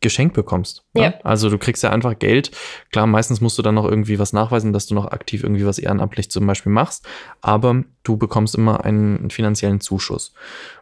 geschenkt 0.00 0.34
bekommst. 0.34 0.84
Ne? 0.94 1.02
Ja. 1.02 1.14
Also 1.24 1.50
du 1.50 1.58
kriegst 1.58 1.82
ja 1.82 1.90
einfach 1.90 2.18
Geld. 2.18 2.50
Klar, 2.92 3.06
meistens 3.06 3.40
musst 3.40 3.58
du 3.58 3.62
dann 3.62 3.74
noch 3.74 3.84
irgendwie 3.84 4.18
was 4.18 4.32
nachweisen, 4.32 4.72
dass 4.72 4.86
du 4.86 4.94
noch 4.94 5.06
aktiv 5.06 5.42
irgendwie 5.42 5.66
was 5.66 5.78
ehrenamtlich 5.78 6.30
zum 6.30 6.46
Beispiel 6.46 6.72
machst, 6.72 7.06
aber 7.40 7.84
du 8.04 8.16
bekommst 8.16 8.54
immer 8.54 8.84
einen 8.84 9.30
finanziellen 9.30 9.80
Zuschuss. 9.80 10.34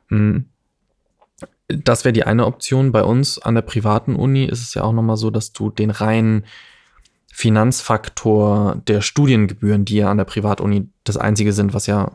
Hm. 0.09 0.47
Das 1.69 2.05
wäre 2.05 2.13
die 2.13 2.25
eine 2.25 2.47
Option. 2.47 2.93
Bei 2.93 3.03
uns 3.03 3.41
an 3.41 3.57
der 3.57 3.63
privaten 3.63 4.15
Uni 4.15 4.45
ist 4.45 4.63
es 4.63 4.75
ja 4.75 4.83
auch 4.83 4.93
nochmal 4.93 5.17
so, 5.17 5.31
dass 5.31 5.53
du 5.53 5.71
den 5.71 5.91
reinen 5.91 6.45
Finanzfaktor 7.33 8.81
der 8.87 9.01
Studiengebühren, 9.01 9.85
die 9.85 9.97
ja 9.97 10.11
an 10.11 10.17
der 10.17 10.25
Privatuni 10.25 10.89
das 11.05 11.17
einzige 11.17 11.53
sind, 11.53 11.75
was 11.75 11.87
ja 11.87 12.13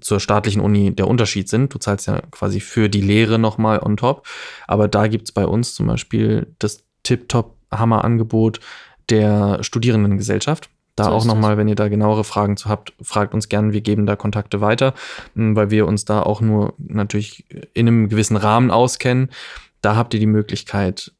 zur 0.00 0.20
staatlichen 0.20 0.60
Uni 0.60 0.94
der 0.94 1.08
Unterschied 1.08 1.48
sind. 1.48 1.72
Du 1.74 1.78
zahlst 1.78 2.06
ja 2.06 2.20
quasi 2.30 2.60
für 2.60 2.88
die 2.88 3.00
Lehre 3.00 3.38
nochmal 3.38 3.80
on 3.82 3.96
top. 3.96 4.26
Aber 4.66 4.88
da 4.88 5.06
gibt 5.06 5.28
es 5.28 5.32
bei 5.32 5.46
uns 5.46 5.74
zum 5.74 5.86
Beispiel 5.86 6.54
das 6.58 6.84
Tip-Top-Hammer-Angebot 7.02 8.60
der 9.08 9.62
Studierendengesellschaft. 9.62 10.70
Da 10.96 11.04
so 11.04 11.10
auch 11.10 11.24
nochmal, 11.26 11.58
wenn 11.58 11.68
ihr 11.68 11.74
da 11.74 11.88
genauere 11.88 12.24
Fragen 12.24 12.56
zu 12.56 12.68
habt, 12.70 12.94
fragt 13.02 13.34
uns 13.34 13.48
gerne. 13.48 13.72
Wir 13.74 13.82
geben 13.82 14.06
da 14.06 14.16
Kontakte 14.16 14.62
weiter, 14.62 14.94
hm, 15.34 15.54
weil 15.54 15.70
wir 15.70 15.86
uns 15.86 16.06
da 16.06 16.22
auch 16.22 16.40
nur 16.40 16.74
natürlich 16.78 17.44
in 17.74 17.86
einem 17.86 18.08
gewissen 18.08 18.36
Rahmen 18.36 18.70
auskennen. 18.70 19.30
Da 19.82 19.94
habt 19.94 20.14
ihr 20.14 20.20
die 20.20 20.26
Möglichkeit, 20.26 21.12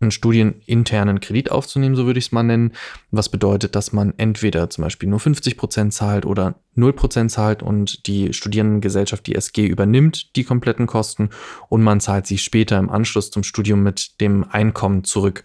einen 0.00 0.10
studieninternen 0.10 1.20
Kredit 1.20 1.50
aufzunehmen, 1.50 1.94
so 1.94 2.06
würde 2.06 2.18
ich 2.18 2.26
es 2.26 2.32
mal 2.32 2.42
nennen. 2.42 2.72
Was 3.10 3.28
bedeutet, 3.28 3.74
dass 3.76 3.92
man 3.92 4.14
entweder 4.16 4.70
zum 4.70 4.84
Beispiel 4.84 5.08
nur 5.08 5.20
50 5.20 5.56
Prozent 5.56 5.92
zahlt 5.92 6.24
oder 6.24 6.54
0 6.74 6.92
Prozent 6.94 7.30
zahlt 7.30 7.62
und 7.62 8.06
die 8.06 8.32
Studierendengesellschaft, 8.32 9.26
die 9.26 9.34
SG, 9.34 9.66
übernimmt 9.66 10.34
die 10.36 10.44
kompletten 10.44 10.86
Kosten 10.86 11.30
und 11.68 11.82
man 11.82 12.00
zahlt 12.00 12.26
sie 12.26 12.38
später 12.38 12.78
im 12.78 12.88
Anschluss 12.88 13.30
zum 13.30 13.42
Studium 13.42 13.82
mit 13.82 14.20
dem 14.20 14.44
Einkommen 14.48 15.04
zurück. 15.04 15.44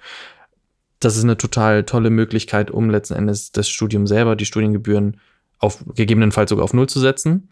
Das 1.00 1.17
ist 1.17 1.24
eine 1.24 1.38
total 1.38 1.83
tolle 1.83 2.09
Möglichkeit, 2.09 2.71
um 2.71 2.89
letzten 2.89 3.15
Endes 3.15 3.51
das 3.51 3.67
Studium 3.67 4.07
selber, 4.07 4.35
die 4.35 4.45
Studiengebühren 4.45 5.19
auf 5.59 5.83
gegebenenfalls 5.95 6.50
sogar 6.50 6.63
auf 6.63 6.74
Null 6.74 6.88
zu 6.88 7.00
setzen. 7.00 7.50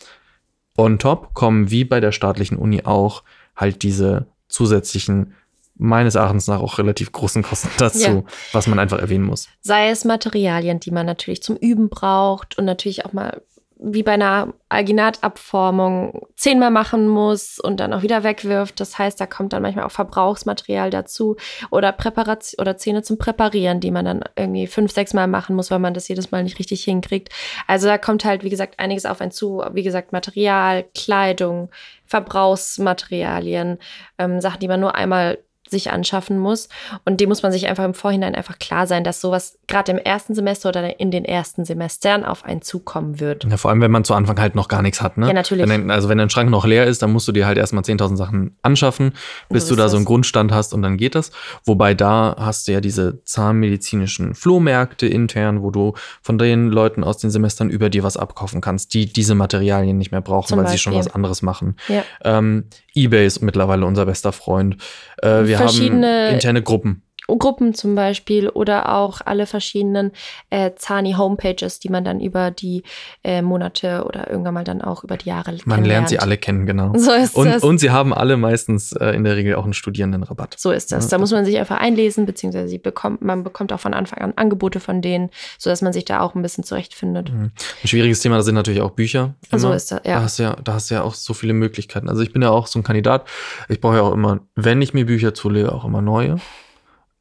On 0.78 1.00
top 1.00 1.34
kommen 1.34 1.70
wie 1.70 1.84
bei 1.84 2.00
der 2.00 2.12
staatlichen 2.12 2.58
Uni 2.58 2.84
auch 2.84 3.24
halt 3.56 3.84
diese 3.84 4.28
zusätzlichen 4.48 5.34
meines 5.76 6.16
Erachtens 6.16 6.48
nach 6.48 6.62
auch 6.62 6.78
relativ 6.78 7.12
großen 7.12 7.44
Kosten 7.44 7.70
dazu, 7.78 8.00
ja. 8.00 8.24
was 8.52 8.68
man 8.68 8.80
einfach 8.80 9.00
erwähnen 9.00 9.26
muss. 9.26 9.48
Sei 9.62 9.90
es 9.90 10.06
Materialien, 10.06 10.80
die 10.80 10.92
man 10.92 11.06
natürlich 11.06 11.44
zum 11.44 11.56
Üben 11.56 11.90
braucht 11.90 12.58
und 12.58 12.66
natürlich 12.66 13.06
auch 13.06 13.14
mal 13.14 13.42
wie 13.86 14.04
bei 14.04 14.14
einer 14.14 14.54
Alginatabformung 14.70 16.28
zehnmal 16.36 16.72
machen 16.72 17.08
muss 17.08 17.60
und 17.60 17.82
dann 17.82 17.94
auch 17.94 18.02
wieder 18.02 18.24
wegwirft. 18.24 18.80
Das 18.80 18.98
heißt, 18.98 19.20
da 19.20 19.26
kommt 19.26 19.52
dann 19.52 19.62
manchmal 19.62 19.86
auch 19.86 19.92
Verbrauchsmaterial 19.92 20.90
dazu 20.90 21.36
oder 21.70 21.92
Präparation 21.92 22.62
oder 22.62 22.78
Zähne 22.78 23.04
zum 23.04 23.18
Präparieren, 23.18 23.82
die 23.82 23.92
man 23.92 24.06
dann 24.06 24.24
irgendwie 24.38 24.68
fünf, 24.68 24.94
sechs 24.94 25.14
Mal 25.14 25.28
machen 25.28 25.56
muss, 25.56 25.70
weil 25.70 25.80
man 25.80 25.94
das 25.94 26.08
jedes 26.08 26.32
Mal 26.32 26.44
nicht 26.44 26.60
richtig 26.60 26.84
hinkriegt. 26.86 27.30
Also 27.68 27.88
da 27.88 27.98
kommt 27.98 28.24
halt, 28.24 28.44
wie 28.44 28.50
gesagt, 28.50 28.80
einiges 28.80 29.06
auf 29.06 29.20
einen 29.20 29.32
zu. 29.32 29.62
Wie 29.74 29.84
gesagt, 29.84 30.14
Material, 30.14 30.86
Kleidung, 30.96 31.70
Verbrauchsmaterialien, 32.06 33.80
ähm, 34.18 34.40
Sachen, 34.40 34.62
die 34.62 34.70
man 34.70 34.80
nur 34.80 34.96
einmal 34.96 35.40
sich 35.74 35.92
anschaffen 35.92 36.38
muss. 36.40 36.70
Und 37.04 37.20
dem 37.20 37.28
muss 37.30 37.44
man 37.44 37.52
sich 37.52 37.68
einfach 37.68 37.84
im 37.84 37.94
Vorhinein 37.94 38.34
einfach 38.36 38.58
klar 38.60 38.88
sein, 38.88 39.04
dass 39.04 39.20
sowas 39.20 39.58
gerade 39.68 39.92
im 39.92 39.98
ersten 39.98 40.34
Semester 40.36 40.70
oder 40.70 41.00
in 41.00 41.12
den 41.12 41.26
ersten 41.26 41.66
Semestern 41.66 42.24
auf 42.24 42.46
einen 42.46 42.62
zukommen 42.62 43.20
wird. 43.20 43.44
Ja, 43.44 43.58
vor 43.58 43.72
allem, 43.72 43.82
wenn 43.82 43.92
man 43.92 44.06
zu 44.06 44.14
Anfang 44.14 44.40
halt 44.40 44.56
noch 44.56 44.70
gar 44.70 44.82
nichts 44.82 45.02
hat. 45.02 45.18
Ne? 45.18 45.28
Ja, 45.28 45.34
natürlich. 45.34 45.68
Wenn, 45.68 45.92
also 45.92 46.08
wenn 46.08 46.18
dein 46.18 46.30
Schrank 46.30 46.50
noch 46.50 46.66
leer 46.66 46.86
ist, 46.86 47.02
dann 47.02 47.12
musst 47.12 47.28
du 47.28 47.32
dir 47.34 47.46
halt 47.46 47.58
erstmal 47.58 47.84
10.000 47.84 48.16
Sachen 48.16 48.56
anschaffen, 48.62 49.12
bis 49.50 49.68
So 49.68 49.74
du 49.76 49.80
da 49.80 49.86
ist 49.86 49.92
so 49.92 49.98
einen 49.98 50.06
das. 50.06 50.10
Grundstand 50.10 50.52
hast 50.54 50.74
und 50.74 50.82
dann 50.82 50.96
geht 50.98 51.16
das. 51.16 51.32
Wobei 51.66 51.94
da 51.94 52.36
hast 52.40 52.68
du 52.68 52.72
ja 52.72 52.80
diese 52.80 53.24
zahnmedizinischen 53.26 54.36
Flohmärkte 54.36 55.08
intern, 55.08 55.62
wo 55.62 55.72
du 55.72 55.94
von 56.22 56.38
den 56.38 56.70
Leuten 56.70 57.04
aus 57.04 57.18
den 57.18 57.32
Semestern 57.32 57.70
über 57.70 57.90
dir 57.90 58.04
was 58.04 58.18
abkaufen 58.18 58.62
kannst, 58.62 58.94
die 58.94 59.12
diese 59.12 59.36
Materialien 59.36 59.98
nicht 59.98 60.12
mehr 60.12 60.22
brauchen, 60.22 60.50
Zum 60.50 60.60
weil 60.60 60.68
sie 60.68 60.78
schon 60.78 60.94
Beispiel. 60.94 61.10
was 61.10 61.16
anderes 61.16 61.42
machen. 61.42 61.76
Ja. 61.88 62.04
Ähm, 62.24 62.66
eBay 62.96 63.26
ist 63.26 63.42
mittlerweile 63.42 63.86
unser 63.86 64.06
bester 64.06 64.32
Freund. 64.32 64.78
Äh, 65.24 65.48
wir 65.48 65.60
haben 65.60 66.04
interne 66.34 66.62
Gruppen. 66.62 67.04
Gruppen 67.28 67.74
zum 67.74 67.96
Beispiel 67.96 68.50
oder 68.50 68.94
auch 68.96 69.22
alle 69.26 69.46
verschiedenen 69.46 70.12
äh, 70.50 70.72
Zani-Homepages, 70.76 71.80
die 71.80 71.90
man 71.90 72.04
dann 72.04 72.20
über 72.20 72.52
die 72.52 72.84
äh, 73.24 73.42
Monate 73.42 74.04
oder 74.06 74.30
irgendwann 74.30 74.54
mal 74.54 74.64
dann 74.64 74.82
auch 74.82 75.04
über 75.04 75.18
die 75.18 75.30
Jahre 75.30 75.56
Man 75.66 75.84
lernt 75.86 76.10
sie 76.10 76.20
alle 76.20 76.38
kennen, 76.38 76.66
genau. 76.66 76.94
So 76.98 77.12
ist 77.12 77.36
Und, 77.36 77.48
das. 77.48 77.64
und 77.64 77.78
sie 77.80 77.92
haben 77.92 78.14
alle 78.14 78.38
meistens 78.38 78.92
äh, 78.94 79.10
in 79.12 79.24
der 79.24 79.36
Regel 79.36 79.56
auch 79.56 79.64
einen 79.64 79.74
Studierendenrabatt. 79.74 80.56
So 80.58 80.72
ist 80.72 80.92
das. 80.92 81.06
Ja, 81.06 81.10
Da 81.10 81.16
das- 81.16 81.20
muss 81.22 81.32
man 81.32 81.46
sich 81.46 81.58
einfach 81.58 81.78
einlesen, 81.78 82.26
beziehungsweise 82.26 82.68
sie 82.68 82.78
bekommt, 82.78 83.22
man 83.22 83.44
bekommt 83.44 83.74
auch 83.74 83.80
von 83.80 83.94
Anfang 83.94 84.20
an 84.20 84.34
Angebote 84.36 84.80
von 84.80 85.02
denen, 85.02 85.30
sodass 85.58 85.82
man 85.82 85.94
sich 85.94 86.06
da 86.06 86.20
auch 86.22 86.36
ein 86.36 86.42
bisschen 86.42 86.64
zurechtfindet. 86.64 87.32
Mhm. 87.32 87.52
Ein 87.84 87.88
schwieriges 87.88 88.20
Thema 88.22 88.42
sind 88.44 88.56
natürlich 88.56 88.82
auch 88.82 88.92
Bücher. 88.92 89.36
So 89.52 89.68
immer. 89.68 89.76
ist 89.76 89.92
das, 89.92 90.02
Da 90.04 90.10
ja. 90.10 90.22
hast 90.22 90.40
du 90.40 90.44
ja, 90.44 90.56
da 90.64 90.74
hast 90.74 90.90
du 90.92 90.96
ja 90.96 91.04
auch 91.04 91.14
so 91.14 91.34
viele 91.34 91.54
Möglichkeiten. 91.54 92.10
Also 92.10 92.22
ich 92.22 92.34
bin 92.34 92.42
ja 92.42 92.50
auch 92.50 92.68
so 92.68 92.80
ein 92.80 92.84
Kandidat. 92.84 93.28
Ich 93.70 93.80
brauche 93.82 93.96
ja 93.96 94.02
auch 94.02 94.14
immer, 94.14 94.40
wenn 94.56 94.82
ich 94.82 94.94
mir 94.94 95.06
Bücher 95.06 95.34
zulege, 95.34 95.72
auch 95.72 95.86
immer 95.86 96.02
neue. 96.02 96.38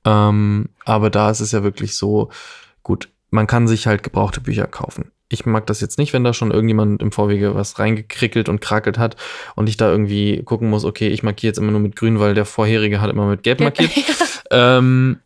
Ähm, 0.05 0.69
aber 0.85 1.11
da 1.11 1.31
ist 1.31 1.41
es 1.41 1.53
ja 1.53 1.63
wirklich 1.63 1.97
so, 1.97 2.31
gut, 2.83 3.09
man 3.31 3.47
kann 3.47 3.69
sich 3.69 3.87
halt 3.87 4.03
gebrauchte 4.03 4.41
Bücher 4.41 4.67
kaufen. 4.67 5.11
Ich 5.29 5.47
mag 5.47 5.67
das 5.67 5.81
jetzt 5.81 5.97
nicht, 5.97 6.13
wenn 6.13 6.25
da 6.25 6.35
schon 6.35 6.51
irgendjemand 6.51 7.01
im 7.01 7.11
Vorwege 7.11 7.55
was 7.55 7.79
reingekrickelt 7.79 8.51
und 8.51 8.61
krakelt 8.61 8.99
hat 8.99 9.17
und 9.57 9.69
ich 9.69 9.79
da 9.79 9.91
irgendwie 9.91 10.43
gucken 10.43 10.69
muss, 10.69 10.85
okay, 10.85 11.09
ich 11.09 11.23
markiere 11.23 11.49
jetzt 11.49 11.59
immer 11.59 11.71
nur 11.71 11.81
mit 11.81 11.97
grün, 11.97 12.21
weil 12.21 12.35
der 12.35 12.45
vorherige 12.45 13.01
hat 13.01 13.11
immer 13.11 13.27
mit 13.27 13.43
gelb 13.43 13.61
markiert. 13.61 13.91
Ähm, 14.55 15.19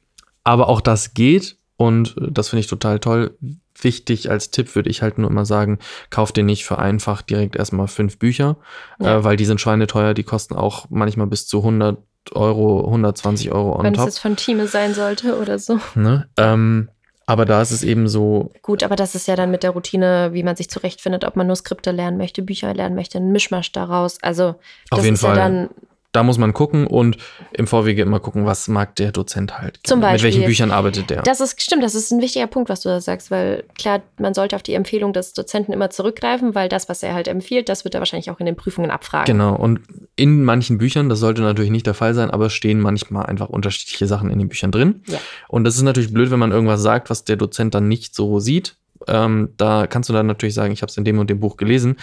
aber 0.45 0.69
auch 0.69 0.81
das 0.81 1.13
geht 1.13 1.57
und 1.77 2.15
das 2.21 2.51
finde 2.51 2.61
ich 2.61 2.69
total 2.69 3.01
toll. 3.01 3.37
Wichtig 3.83 4.31
als 4.31 4.53
Tipp 4.53 4.77
würde 4.77 4.89
ich 4.89 5.03
halt 5.03 5.19
nur 5.19 5.29
immer 5.29 5.45
sagen, 5.45 5.81
kauf 6.11 6.31
dir 6.31 6.45
nicht 6.45 6.65
für 6.65 6.79
einfach 6.79 7.23
direkt 7.23 7.57
erstmal 7.57 7.89
fünf 7.89 8.21
Bücher, 8.21 8.57
Ja. 9.01 9.19
äh, 9.19 9.25
weil 9.25 9.37
die 9.37 9.45
sind 9.45 9.61
schweineteuer, 9.61 10.15
die 10.15 10.23
kosten 10.23 10.55
auch 10.55 10.87
manchmal 10.91 11.27
bis 11.27 11.49
zu 11.49 11.59
100 11.59 11.99
Euro, 12.35 12.85
120 12.87 13.53
Euro 13.53 13.77
on 13.77 13.85
Wenn 13.85 13.93
es 13.95 13.99
top. 13.99 14.07
jetzt 14.09 14.19
von 14.19 14.37
Team 14.37 14.67
sein 14.67 14.95
sollte 14.95 15.39
oder 15.39 15.59
so. 15.59 15.79
Ne? 15.95 16.29
Ähm, 16.37 16.89
aber 17.27 17.45
da 17.45 17.61
ist 17.61 17.73
es 17.73 17.83
eben 17.83 18.09
so, 18.09 18.53
Gut, 18.63 18.83
aber 18.85 18.95
das 18.95 19.15
ist 19.17 19.27
ja 19.27 19.35
dann 19.35 19.51
mit 19.51 19.63
der 19.65 19.71
Routine, 19.71 20.31
wie 20.33 20.45
man 20.45 20.55
sich 20.57 20.71
zurechtfindet, 20.71 21.25
ob 21.25 21.35
man 21.35 21.47
nur 21.49 21.57
Skripte 21.57 21.91
lernen 21.91 22.17
möchte, 22.19 22.43
Bücher 22.43 22.73
lernen 22.73 22.95
möchte, 22.95 23.19
ein 23.19 23.33
Mischmasch 23.33 23.73
daraus. 23.73 24.23
Also 24.23 24.55
das 24.91 24.99
Auf 25.01 25.05
jeden 25.05 25.15
ist 25.15 25.21
Fall. 25.23 25.37
ja 25.37 25.43
dann 25.49 25.69
da 26.17 26.23
muss 26.23 26.39
man 26.39 26.55
gucken 26.55 26.87
und 26.87 27.19
im 27.53 27.67
Vorwege 27.67 28.01
immer 28.01 28.21
gucken, 28.21 28.47
was 28.47 28.69
mag 28.69 28.97
der 28.97 29.13
Dozent 29.13 29.59
halt. 29.59 29.79
Zum 29.85 30.01
gerne. 30.01 30.15
Mit 30.15 30.23
welchen 30.23 30.41
Beispiel. 30.41 30.49
Büchern 30.49 30.71
arbeitet 30.71 31.11
der? 31.11 31.23
Das 31.23 31.41
ist 31.41 31.61
stimmt, 31.61 31.83
das 31.83 31.95
ist 31.95 32.11
ein 32.11 32.23
wichtiger 32.23 32.47
Punkt, 32.47 32.71
was 32.71 32.81
du 32.81 32.89
da 32.89 33.03
sagst, 33.03 33.31
weil 33.31 33.65
klar, 33.79 34.01
man 34.19 34.33
sollte 34.33 34.57
auf 34.57 34.63
die 34.63 34.73
Empfehlung 34.73 35.13
des 35.13 35.35
Dozenten 35.35 35.75
immer 35.75 35.91
zurückgreifen, 35.91 36.55
weil 36.55 36.71
das, 36.71 36.89
was 36.89 37.03
er 37.03 37.13
halt 37.13 37.29
empfiehlt, 37.29 37.69
das 37.69 37.85
wird 37.85 37.95
er 37.95 38.01
wahrscheinlich 38.01 38.31
auch 38.31 38.41
in 38.41 38.47
den 38.47 38.57
Prüfungen 38.57 38.91
abfragen. 38.91 39.27
Genau, 39.27 39.55
und 39.55 39.81
in 40.17 40.43
manchen 40.43 40.79
Büchern, 40.79 41.11
das 41.11 41.19
sollte 41.19 41.43
natürlich 41.43 41.71
nicht 41.71 41.87
der 41.87 41.95
Fall 41.95 42.15
sein, 42.15 42.31
aber 42.31 42.49
stehen 42.49 42.81
manchmal 42.81 43.27
einfach 43.27 43.51
unterschiedliche 43.51 44.07
Sachen 44.07 44.31
in 44.31 44.39
den 44.39 44.49
Büchern 44.49 44.73
drin. 44.73 45.03
Ja. 45.07 45.19
Und 45.49 45.65
das 45.65 45.77
ist 45.77 45.83
natürlich 45.83 46.15
blöd, 46.15 46.31
wenn 46.31 46.39
man 46.39 46.51
irgendwas 46.51 46.81
sagt, 46.81 47.11
was 47.11 47.25
der 47.25 47.37
Dozent 47.37 47.75
dann 47.75 47.89
nicht 47.89 48.15
so 48.15 48.41
sieht. 48.41 48.77
Ähm, 49.07 49.51
da 49.59 49.87
kannst 49.87 50.09
du 50.09 50.15
dann 50.15 50.27
natürlich 50.27 50.55
sagen, 50.55 50.73
ich 50.73 50.81
habe 50.81 50.91
es 50.91 50.97
in 50.97 51.05
dem 51.05 51.19
und 51.19 51.29
dem 51.29 51.41
Buch 51.41 51.59
gelesen. 51.59 51.97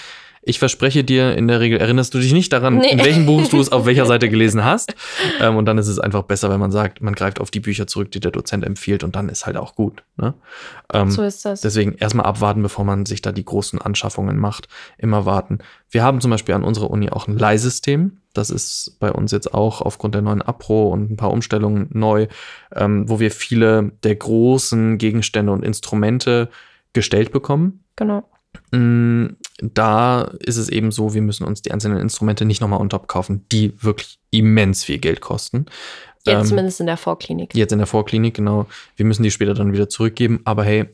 Ich 0.46 0.60
verspreche 0.60 1.04
dir, 1.06 1.36
in 1.38 1.48
der 1.48 1.60
Regel 1.62 1.80
erinnerst 1.80 2.14
du 2.14 2.20
dich 2.20 2.34
nicht 2.34 2.52
daran, 2.52 2.80
Nee. 2.80 2.92
in 2.92 3.00
welchem 3.00 3.26
Buch 3.26 3.48
du 3.48 3.60
es 3.60 3.72
auf 3.72 3.86
welcher 3.86 4.06
Seite 4.08 4.28
gelesen 4.30 4.66
hast. 4.66 4.94
Ähm, 5.40 5.56
und 5.56 5.66
dann 5.66 5.78
ist 5.78 5.88
es 5.88 6.00
einfach 6.00 6.24
besser, 6.24 6.50
wenn 6.50 6.60
man 6.60 6.72
sagt, 6.72 7.02
man 7.02 7.16
greift 7.16 7.40
auf 7.40 7.50
die 7.50 7.62
Bücher 7.62 7.88
zurück, 7.88 8.12
die 8.12 8.20
der 8.20 8.32
Dozent 8.32 8.66
empfiehlt 8.66 9.04
und 9.06 9.16
dann 9.16 9.30
ist 9.30 9.46
halt 9.46 9.56
auch 9.56 9.74
gut. 9.76 10.04
Ne? 10.18 10.34
Ähm, 10.94 11.10
So 11.12 11.24
ist 11.24 11.46
das. 11.46 11.62
Deswegen 11.62 11.94
erstmal 11.94 12.26
abwarten, 12.26 12.62
bevor 12.62 12.84
man 12.84 13.06
sich 13.06 13.22
da 13.22 13.32
die 13.32 13.46
großen 13.46 13.80
Anschaffungen 13.82 14.38
macht. 14.38 14.68
Immer 14.98 15.26
warten. 15.26 15.60
Wir 15.90 16.04
haben 16.04 16.20
zum 16.20 16.32
Beispiel 16.32 16.56
an 16.56 16.64
unserer 16.64 16.90
Uni 16.92 17.10
auch 17.10 17.28
ein 17.28 17.38
Leihsystem. 17.38 18.18
Das 18.34 18.50
ist 18.50 18.98
bei 19.00 19.12
uns 19.12 19.32
jetzt 19.32 19.54
auch 19.54 19.82
aufgrund 19.82 20.16
der 20.16 20.24
neuen 20.24 20.42
Apro 20.42 20.90
und 20.90 21.12
ein 21.12 21.18
paar 21.18 21.32
Umstellungen 21.32 21.88
neu, 21.92 22.28
ähm, 22.76 23.08
wo 23.08 23.20
wir 23.20 23.32
viele 23.32 23.92
der 24.04 24.16
großen 24.16 24.98
Gegenstände 24.98 25.52
und 25.52 25.64
Instrumente 25.64 26.50
gestellt 26.94 27.32
bekommen. 27.32 27.84
Genau. 27.96 28.24
Da 29.74 30.24
ist 30.40 30.58
es 30.58 30.70
eben 30.70 30.92
so, 30.92 31.14
wir 31.14 31.22
müssen 31.22 31.46
uns 31.46 31.62
die 31.62 31.72
einzelnen 31.72 32.00
Instrumente 32.00 32.44
nicht 32.44 32.60
nochmal 32.60 32.82
on 32.82 32.90
top 32.90 33.08
kaufen, 33.08 33.46
die 33.52 33.74
wirklich 33.82 34.20
immens 34.30 34.84
viel 34.84 34.98
Geld 34.98 35.22
kosten. 35.22 35.68
Jetzt 36.26 36.42
Ähm, 36.42 36.46
zumindest 36.46 36.80
in 36.80 36.86
der 36.88 36.98
Vorklinik. 36.98 37.56
Jetzt 37.56 37.72
in 37.72 37.80
der 37.80 37.88
Vorklinik, 37.88 38.34
genau. 38.34 38.66
Wir 38.96 39.06
müssen 39.06 39.24
die 39.24 39.32
später 39.32 39.54
dann 39.54 39.74
wieder 39.74 39.90
zurückgeben, 39.90 40.42
aber 40.44 40.64
hey, 40.64 40.90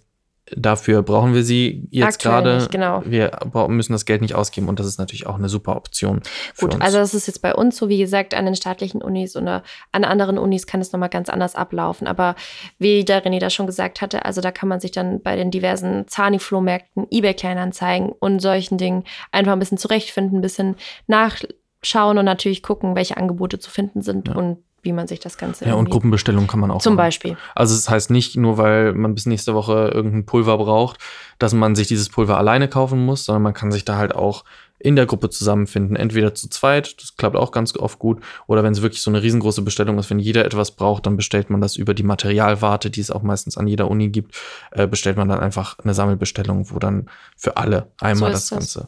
dafür 0.56 1.02
brauchen 1.04 1.34
wir 1.34 1.44
sie 1.44 1.88
jetzt 1.92 2.22
gerade. 2.22 2.68
genau. 2.72 3.04
Wir 3.06 3.32
müssen 3.68 3.94
das 3.94 4.06
Geld 4.06 4.22
nicht 4.22 4.36
ausgeben 4.36 4.68
und 4.68 4.80
das 4.80 4.88
ist 4.88 4.98
natürlich 5.00 5.28
auch 5.28 5.36
eine 5.36 5.50
super 5.50 5.76
Option. 5.76 6.22
Gut, 6.60 6.82
also 6.82 6.98
das 6.98 7.14
ist 7.14 7.28
jetzt 7.28 7.42
bei 7.42 7.54
uns 7.54 7.78
so, 7.78 7.90
wie 7.90 7.98
gesagt, 7.98 8.34
an 8.34 8.46
den 8.46 8.56
staatlichen 8.56 9.02
Unis 9.02 9.36
oder 9.36 9.64
an 9.92 10.04
anderen 10.04 10.38
Unis 10.38 10.68
kann 10.68 10.82
es 10.82 10.92
nochmal 10.92 11.10
ganz 11.10 11.30
anders 11.30 11.56
ablaufen. 11.56 12.08
Aber 12.08 12.36
wie 12.78 13.04
der 13.06 13.24
René 13.24 13.40
das 13.40 13.54
schon 13.54 13.66
gesagt 13.68 14.02
hatte, 14.02 14.26
also 14.26 14.42
da 14.42 14.52
kann 14.52 14.70
man 14.70 14.80
sich 14.80 14.92
dann 14.92 15.22
bei 15.22 15.36
den 15.36 15.52
diversen 15.52 16.08
Zani-Flohmärkten, 16.08 17.08
Ebay-Kleinanzeigen 17.10 18.10
und 18.10 18.40
solchen 18.40 18.78
Dingen 18.78 19.04
einfach 19.32 19.54
ein 19.54 19.60
bisschen 19.60 19.78
zurechtfinden, 19.78 20.40
ein 20.40 20.42
bisschen 20.42 20.76
nachschauen 21.08 22.18
und 22.18 22.26
natürlich 22.26 22.64
gucken, 22.64 22.96
welche 22.96 23.18
Angebote 23.18 23.60
zu 23.60 23.70
finden 23.70 24.02
sind 24.02 24.28
Ja. 24.30 24.36
und 24.36 24.58
wie 24.82 24.94
man 24.94 25.08
sich 25.08 25.20
das 25.20 25.38
Ganze 25.38 25.66
ja, 25.66 25.72
und 25.74 25.80
irgendwie- 25.80 25.92
Gruppenbestellung 25.92 26.48
kann 26.48 26.60
man 26.60 26.72
auch 26.72 26.82
zum 26.82 26.94
machen. 26.96 27.06
Beispiel. 27.08 27.38
Also 27.56 27.76
es 27.76 27.90
heißt 27.90 28.10
nicht 28.12 28.36
nur, 28.38 28.58
weil 28.58 28.94
man 28.94 29.14
bis 29.16 29.26
nächste 29.26 29.54
Woche 29.54 29.92
irgendein 29.94 30.26
Pulver 30.26 30.58
braucht, 30.58 30.98
dass 31.38 31.54
man 31.54 31.76
sich 31.76 31.88
dieses 31.88 32.10
Pulver 32.10 32.38
alleine 32.38 32.68
kaufen 32.68 33.06
muss, 33.06 33.26
sondern 33.26 33.44
man 33.44 33.54
kann 33.54 33.72
sich 33.72 33.86
da 33.86 33.98
halt 33.98 34.16
auch 34.16 34.44
in 34.82 34.96
der 34.96 35.06
Gruppe 35.06 35.30
zusammenfinden. 35.30 35.98
Entweder 35.98 36.34
zu 36.34 36.48
zweit, 36.50 37.02
das 37.02 37.18
klappt 37.18 37.36
auch 37.36 37.52
ganz 37.52 37.76
oft 37.76 38.00
gut, 38.00 38.22
oder 38.48 38.64
wenn 38.64 38.72
es 38.72 38.82
wirklich 38.82 39.02
so 39.02 39.12
eine 39.12 39.22
riesengroße 39.22 39.62
Bestellung 39.62 39.98
ist, 40.00 40.10
wenn 40.10 40.20
jeder 40.20 40.46
etwas 40.46 40.72
braucht, 40.72 41.06
dann 41.06 41.18
bestellt 41.18 41.50
man 41.50 41.60
das 41.60 41.76
über 41.76 41.94
die 41.94 42.04
Materialwarte, 42.04 42.90
die 42.90 43.02
es 43.02 43.12
auch 43.12 43.22
meistens 43.22 43.58
an 43.58 43.68
jeder 43.68 43.92
Uni 43.92 44.08
gibt, 44.08 44.36
äh, 44.72 44.88
bestellt 44.88 45.18
man 45.18 45.28
dann 45.28 45.42
einfach 45.42 45.78
eine 45.80 45.94
Sammelbestellung, 45.94 46.72
wo 46.72 46.80
dann 46.80 47.10
für 47.36 47.58
alle 47.58 47.88
einmal 48.00 48.30
So 48.30 48.34
das 48.34 48.48
das. 48.48 48.58
Ganze. 48.60 48.88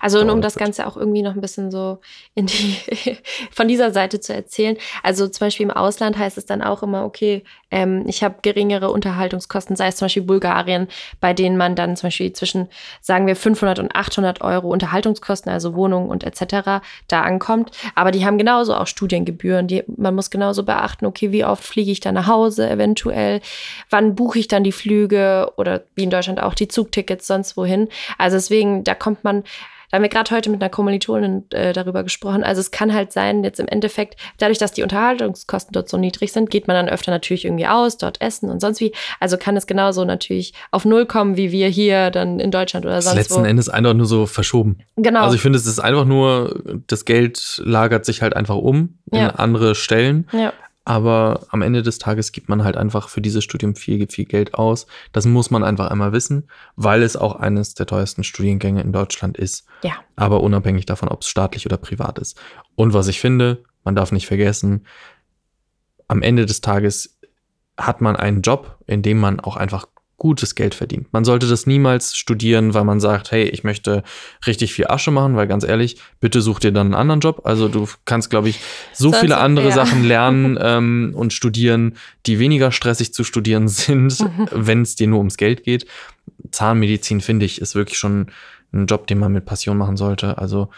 Also 0.00 0.20
und 0.20 0.30
um 0.30 0.40
das. 0.40 0.52
Ganze 0.62 0.86
auch 0.86 0.96
irgendwie 0.96 1.22
noch 1.22 1.34
ein 1.34 1.40
bisschen 1.40 1.70
so 1.70 1.98
in 2.34 2.46
die 2.46 2.76
von 3.50 3.68
dieser 3.68 3.90
Seite 3.90 4.20
zu 4.20 4.34
erzählen. 4.34 4.76
Also 5.02 5.26
zum 5.28 5.46
Beispiel 5.46 5.64
im 5.64 5.70
Ausland 5.70 6.18
heißt 6.18 6.36
es 6.36 6.46
dann 6.46 6.62
auch 6.62 6.82
immer, 6.82 7.04
okay, 7.04 7.42
ähm, 7.70 8.04
ich 8.06 8.22
habe 8.22 8.36
geringere 8.42 8.90
Unterhaltungskosten, 8.90 9.74
sei 9.76 9.88
es 9.88 9.96
zum 9.96 10.06
Beispiel 10.06 10.22
Bulgarien, 10.22 10.88
bei 11.20 11.32
denen 11.32 11.56
man 11.56 11.74
dann 11.74 11.96
zum 11.96 12.08
Beispiel 12.08 12.32
zwischen, 12.32 12.68
sagen 13.00 13.26
wir, 13.26 13.34
500 13.34 13.78
und 13.78 13.96
800 13.96 14.42
Euro 14.42 14.68
Unterhaltungskosten, 14.68 15.50
also 15.50 15.74
Wohnung 15.74 16.08
und 16.10 16.22
etc. 16.22 16.82
da 17.08 17.22
ankommt. 17.22 17.70
Aber 17.94 18.10
die 18.10 18.24
haben 18.26 18.38
genauso 18.38 18.74
auch 18.74 18.86
Studiengebühren. 18.86 19.66
Die, 19.68 19.84
man 19.96 20.14
muss 20.14 20.30
genauso 20.30 20.64
beachten, 20.64 21.06
okay, 21.06 21.32
wie 21.32 21.44
oft 21.44 21.64
fliege 21.64 21.90
ich 21.90 22.00
da 22.00 22.12
nach 22.12 22.26
Hause 22.26 22.68
eventuell, 22.68 23.40
wann 23.88 24.14
buche 24.14 24.38
ich 24.38 24.48
dann 24.48 24.64
die 24.64 24.72
Flüge 24.72 25.50
oder 25.56 25.82
wie 25.94 26.04
in 26.04 26.10
Deutschland 26.10 26.42
auch 26.42 26.54
die 26.54 26.68
Zugtickets 26.68 27.26
sonst 27.26 27.56
wohin. 27.56 27.88
Also 28.18 28.36
deswegen, 28.36 28.84
da 28.84 28.94
kommt 28.94 29.24
man 29.24 29.44
da 29.92 29.96
haben 29.96 30.02
wir 30.02 30.08
gerade 30.08 30.34
heute 30.34 30.48
mit 30.48 30.60
einer 30.62 30.70
Kommilitonin 30.70 31.44
äh, 31.50 31.74
darüber 31.74 32.02
gesprochen. 32.02 32.42
Also 32.42 32.60
es 32.60 32.70
kann 32.70 32.92
halt 32.94 33.12
sein, 33.12 33.44
jetzt 33.44 33.60
im 33.60 33.68
Endeffekt, 33.68 34.18
dadurch, 34.38 34.56
dass 34.58 34.72
die 34.72 34.82
Unterhaltungskosten 34.82 35.72
dort 35.72 35.88
so 35.88 35.98
niedrig 35.98 36.32
sind, 36.32 36.50
geht 36.50 36.66
man 36.66 36.74
dann 36.74 36.88
öfter 36.88 37.10
natürlich 37.12 37.44
irgendwie 37.44 37.66
aus, 37.66 37.98
dort 37.98 38.20
essen 38.22 38.50
und 38.50 38.60
sonst 38.60 38.80
wie. 38.80 38.92
Also 39.20 39.36
kann 39.36 39.54
es 39.56 39.66
genauso 39.66 40.04
natürlich 40.06 40.54
auf 40.70 40.84
Null 40.86 41.04
kommen, 41.06 41.36
wie 41.36 41.52
wir 41.52 41.68
hier 41.68 42.10
dann 42.10 42.40
in 42.40 42.50
Deutschland 42.50 42.86
oder 42.86 42.96
Das 42.96 43.04
sonst 43.04 43.16
letzten 43.16 43.42
wo. 43.42 43.46
Endes 43.46 43.68
einfach 43.68 43.94
nur 43.94 44.06
so 44.06 44.24
verschoben. 44.26 44.78
genau. 44.96 45.20
Also 45.24 45.36
ich 45.36 45.42
finde, 45.42 45.58
es 45.58 45.66
ist 45.66 45.78
einfach 45.78 46.06
nur, 46.06 46.62
das 46.86 47.04
Geld 47.04 47.60
lagert 47.64 48.06
sich 48.06 48.22
halt 48.22 48.34
einfach 48.34 48.56
um 48.56 48.98
in 49.10 49.18
Ja. 49.20 49.28
andere 49.36 49.74
Stellen. 49.74 50.26
ja, 50.32 50.52
Aber 50.84 51.46
am 51.50 51.62
Ende 51.62 51.82
des 51.82 51.98
Tages 51.98 52.32
gibt 52.32 52.48
man 52.48 52.64
halt 52.64 52.76
einfach 52.76 53.08
für 53.08 53.20
dieses 53.20 53.44
Studium 53.44 53.76
viel, 53.76 54.08
viel 54.08 54.24
Geld 54.24 54.54
aus. 54.54 54.86
Das 55.12 55.26
muss 55.26 55.50
man 55.50 55.62
einfach 55.62 55.88
einmal 55.88 56.12
wissen, 56.12 56.48
weil 56.74 57.02
es 57.02 57.16
auch 57.16 57.36
eines 57.36 57.74
der 57.74 57.86
teuersten 57.86 58.24
Studiengänge 58.24 58.82
in 58.82 58.92
Deutschland 58.92 59.36
ist. 59.36 59.66
ja, 59.82 59.94
Aber 60.16 60.40
unabhängig 60.42 60.86
davon, 60.86 61.08
ob 61.08 61.22
es 61.22 61.28
staatlich 61.28 61.66
oder 61.66 61.76
privat 61.76 62.18
ist. 62.18 62.40
Und 62.74 62.94
was 62.94 63.06
ich 63.06 63.20
finde, 63.20 63.62
man 63.84 63.94
darf 63.94 64.10
nicht 64.10 64.26
vergessen, 64.26 64.86
am 66.08 66.22
Ende 66.22 66.46
des 66.46 66.60
Tages 66.60 67.18
hat 67.78 68.00
man 68.00 68.16
einen 68.16 68.42
Job, 68.42 68.78
in 68.86 69.02
dem 69.02 69.18
man 69.18 69.40
auch 69.40 69.56
einfach 69.56 69.86
gutes 70.22 70.54
Geld 70.54 70.76
verdient. 70.76 71.12
Man 71.12 71.24
sollte 71.24 71.48
das 71.48 71.66
niemals 71.66 72.16
studieren, 72.16 72.74
weil 72.74 72.84
man 72.84 73.00
sagt, 73.00 73.32
hey, 73.32 73.42
ich 73.42 73.64
möchte 73.64 74.04
richtig 74.46 74.72
viel 74.72 74.86
Asche 74.86 75.10
machen, 75.10 75.34
weil 75.34 75.48
ganz 75.48 75.64
ehrlich, 75.64 75.96
bitte 76.20 76.40
such 76.40 76.60
dir 76.60 76.70
dann 76.70 76.86
einen 76.86 76.94
anderen 76.94 77.18
Job. 77.18 77.40
Also 77.42 77.66
du 77.66 77.88
kannst, 78.04 78.30
glaube 78.30 78.48
ich, 78.48 78.60
so 78.92 79.10
Sonst, 79.10 79.18
viele 79.18 79.38
andere 79.38 79.70
ja. 79.70 79.74
Sachen 79.74 80.04
lernen 80.04 80.56
ähm, 80.62 81.12
und 81.16 81.32
studieren, 81.32 81.94
die 82.26 82.38
weniger 82.38 82.70
stressig 82.70 83.12
zu 83.12 83.24
studieren 83.24 83.66
sind, 83.66 84.24
wenn 84.52 84.82
es 84.82 84.94
dir 84.94 85.08
nur 85.08 85.18
ums 85.18 85.36
Geld 85.36 85.64
geht. 85.64 85.86
Zahnmedizin, 86.52 87.20
finde 87.20 87.44
ich, 87.44 87.60
ist 87.60 87.74
wirklich 87.74 87.98
schon 87.98 88.28
ein 88.72 88.86
Job, 88.86 89.08
den 89.08 89.18
man 89.18 89.32
mit 89.32 89.44
Passion 89.44 89.76
machen 89.76 89.96
sollte. 89.96 90.38
Also 90.38 90.68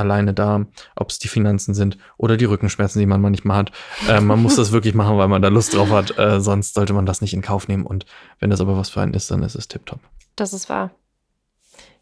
alleine 0.00 0.34
da, 0.34 0.66
ob 0.96 1.10
es 1.10 1.18
die 1.18 1.28
Finanzen 1.28 1.74
sind 1.74 1.98
oder 2.16 2.36
die 2.36 2.44
Rückenschmerzen, 2.44 2.98
die 2.98 3.06
man 3.06 3.20
manchmal 3.20 3.58
hat. 3.58 3.72
Äh, 4.08 4.20
man 4.20 4.42
muss 4.42 4.56
das 4.56 4.72
wirklich 4.72 4.94
machen, 4.94 5.16
weil 5.18 5.28
man 5.28 5.42
da 5.42 5.48
Lust 5.48 5.74
drauf 5.74 5.90
hat. 5.90 6.18
Äh, 6.18 6.40
sonst 6.40 6.74
sollte 6.74 6.92
man 6.92 7.06
das 7.06 7.20
nicht 7.20 7.34
in 7.34 7.42
Kauf 7.42 7.68
nehmen. 7.68 7.86
Und 7.86 8.06
wenn 8.38 8.50
das 8.50 8.60
aber 8.60 8.76
was 8.76 8.90
für 8.90 9.00
einen 9.00 9.14
ist, 9.14 9.30
dann 9.30 9.42
ist 9.42 9.54
es 9.54 9.68
tipptopp. 9.68 10.00
Das 10.36 10.52
ist 10.52 10.68
wahr. 10.68 10.90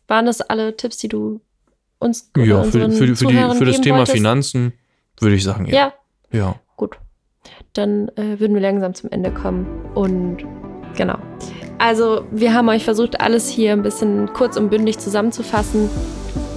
Waren 0.07 0.27
das 0.27 0.41
alle 0.41 0.77
Tipps, 0.77 0.97
die 0.97 1.09
du 1.09 1.41
uns 1.99 2.31
Ja, 2.37 2.63
für, 2.63 2.91
für, 2.91 3.17
für, 3.17 3.27
die, 3.27 3.57
für 3.57 3.65
das 3.65 3.81
Thema 3.81 3.99
wolltest? 3.99 4.17
Finanzen 4.17 4.73
würde 5.21 5.37
ich 5.37 5.45
sagen, 5.45 5.67
ja. 5.67 5.75
Ja. 5.75 5.93
Ja. 6.31 6.55
Gut. 6.77 6.99
Dann 7.75 8.09
äh, 8.17 8.39
würden 8.39 8.55
wir 8.55 8.61
langsam 8.61 8.95
zum 8.95 9.11
Ende 9.11 9.33
kommen. 9.33 9.67
Und 9.95 10.39
genau. 10.97 11.19
Also, 11.79 12.27
wir 12.31 12.55
haben 12.55 12.69
euch 12.69 12.85
versucht, 12.85 13.21
alles 13.21 13.49
hier 13.49 13.73
ein 13.73 13.83
bisschen 13.83 14.33
kurz 14.33 14.57
und 14.57 14.69
bündig 14.71 14.99
zusammenzufassen. 14.99 15.89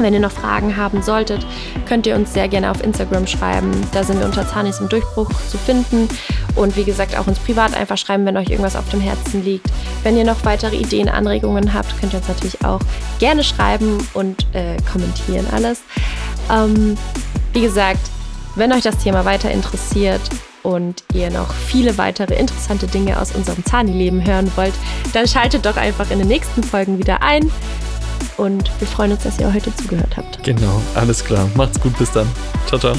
Wenn 0.03 0.13
ihr 0.13 0.19
noch 0.19 0.31
Fragen 0.31 0.77
haben 0.77 1.01
solltet, 1.01 1.45
könnt 1.87 2.07
ihr 2.07 2.15
uns 2.15 2.33
sehr 2.33 2.47
gerne 2.47 2.71
auf 2.71 2.83
Instagram 2.83 3.27
schreiben. 3.27 3.71
Da 3.93 4.03
sind 4.03 4.19
wir 4.19 4.25
unter 4.25 4.47
Zanis 4.47 4.79
im 4.79 4.89
Durchbruch 4.89 5.29
zu 5.49 5.57
finden. 5.57 6.07
Und 6.55 6.75
wie 6.75 6.83
gesagt, 6.83 7.17
auch 7.17 7.27
uns 7.27 7.39
privat 7.39 7.75
einfach 7.75 7.97
schreiben, 7.97 8.25
wenn 8.25 8.37
euch 8.37 8.49
irgendwas 8.49 8.75
auf 8.75 8.89
dem 8.89 9.01
Herzen 9.01 9.43
liegt. 9.43 9.67
Wenn 10.03 10.17
ihr 10.17 10.23
noch 10.23 10.43
weitere 10.45 10.75
Ideen, 10.75 11.09
Anregungen 11.09 11.73
habt, 11.73 11.99
könnt 11.99 12.13
ihr 12.13 12.19
uns 12.19 12.27
natürlich 12.27 12.63
auch 12.63 12.81
gerne 13.19 13.43
schreiben 13.43 13.97
und 14.13 14.45
äh, 14.53 14.77
kommentieren 14.91 15.45
alles. 15.51 15.81
Ähm, 16.51 16.97
wie 17.53 17.61
gesagt, 17.61 18.09
wenn 18.55 18.73
euch 18.73 18.83
das 18.83 18.97
Thema 18.97 19.25
weiter 19.25 19.51
interessiert, 19.51 20.21
und 20.63 21.03
ihr 21.13 21.29
noch 21.31 21.53
viele 21.53 21.97
weitere 21.97 22.35
interessante 22.35 22.87
Dinge 22.87 23.19
aus 23.19 23.33
unserem 23.33 23.65
Zani-Leben 23.65 24.25
hören 24.25 24.51
wollt, 24.55 24.73
dann 25.13 25.27
schaltet 25.27 25.65
doch 25.65 25.77
einfach 25.77 26.11
in 26.11 26.19
den 26.19 26.27
nächsten 26.27 26.63
Folgen 26.63 26.97
wieder 26.97 27.21
ein. 27.21 27.51
Und 28.37 28.71
wir 28.79 28.87
freuen 28.87 29.11
uns, 29.11 29.23
dass 29.23 29.39
ihr 29.39 29.53
heute 29.53 29.75
zugehört 29.75 30.17
habt. 30.17 30.43
Genau, 30.43 30.81
alles 30.95 31.23
klar. 31.23 31.49
Macht's 31.55 31.79
gut, 31.79 31.97
bis 31.97 32.11
dann. 32.11 32.27
Ciao, 32.67 32.79
ciao. 32.79 32.95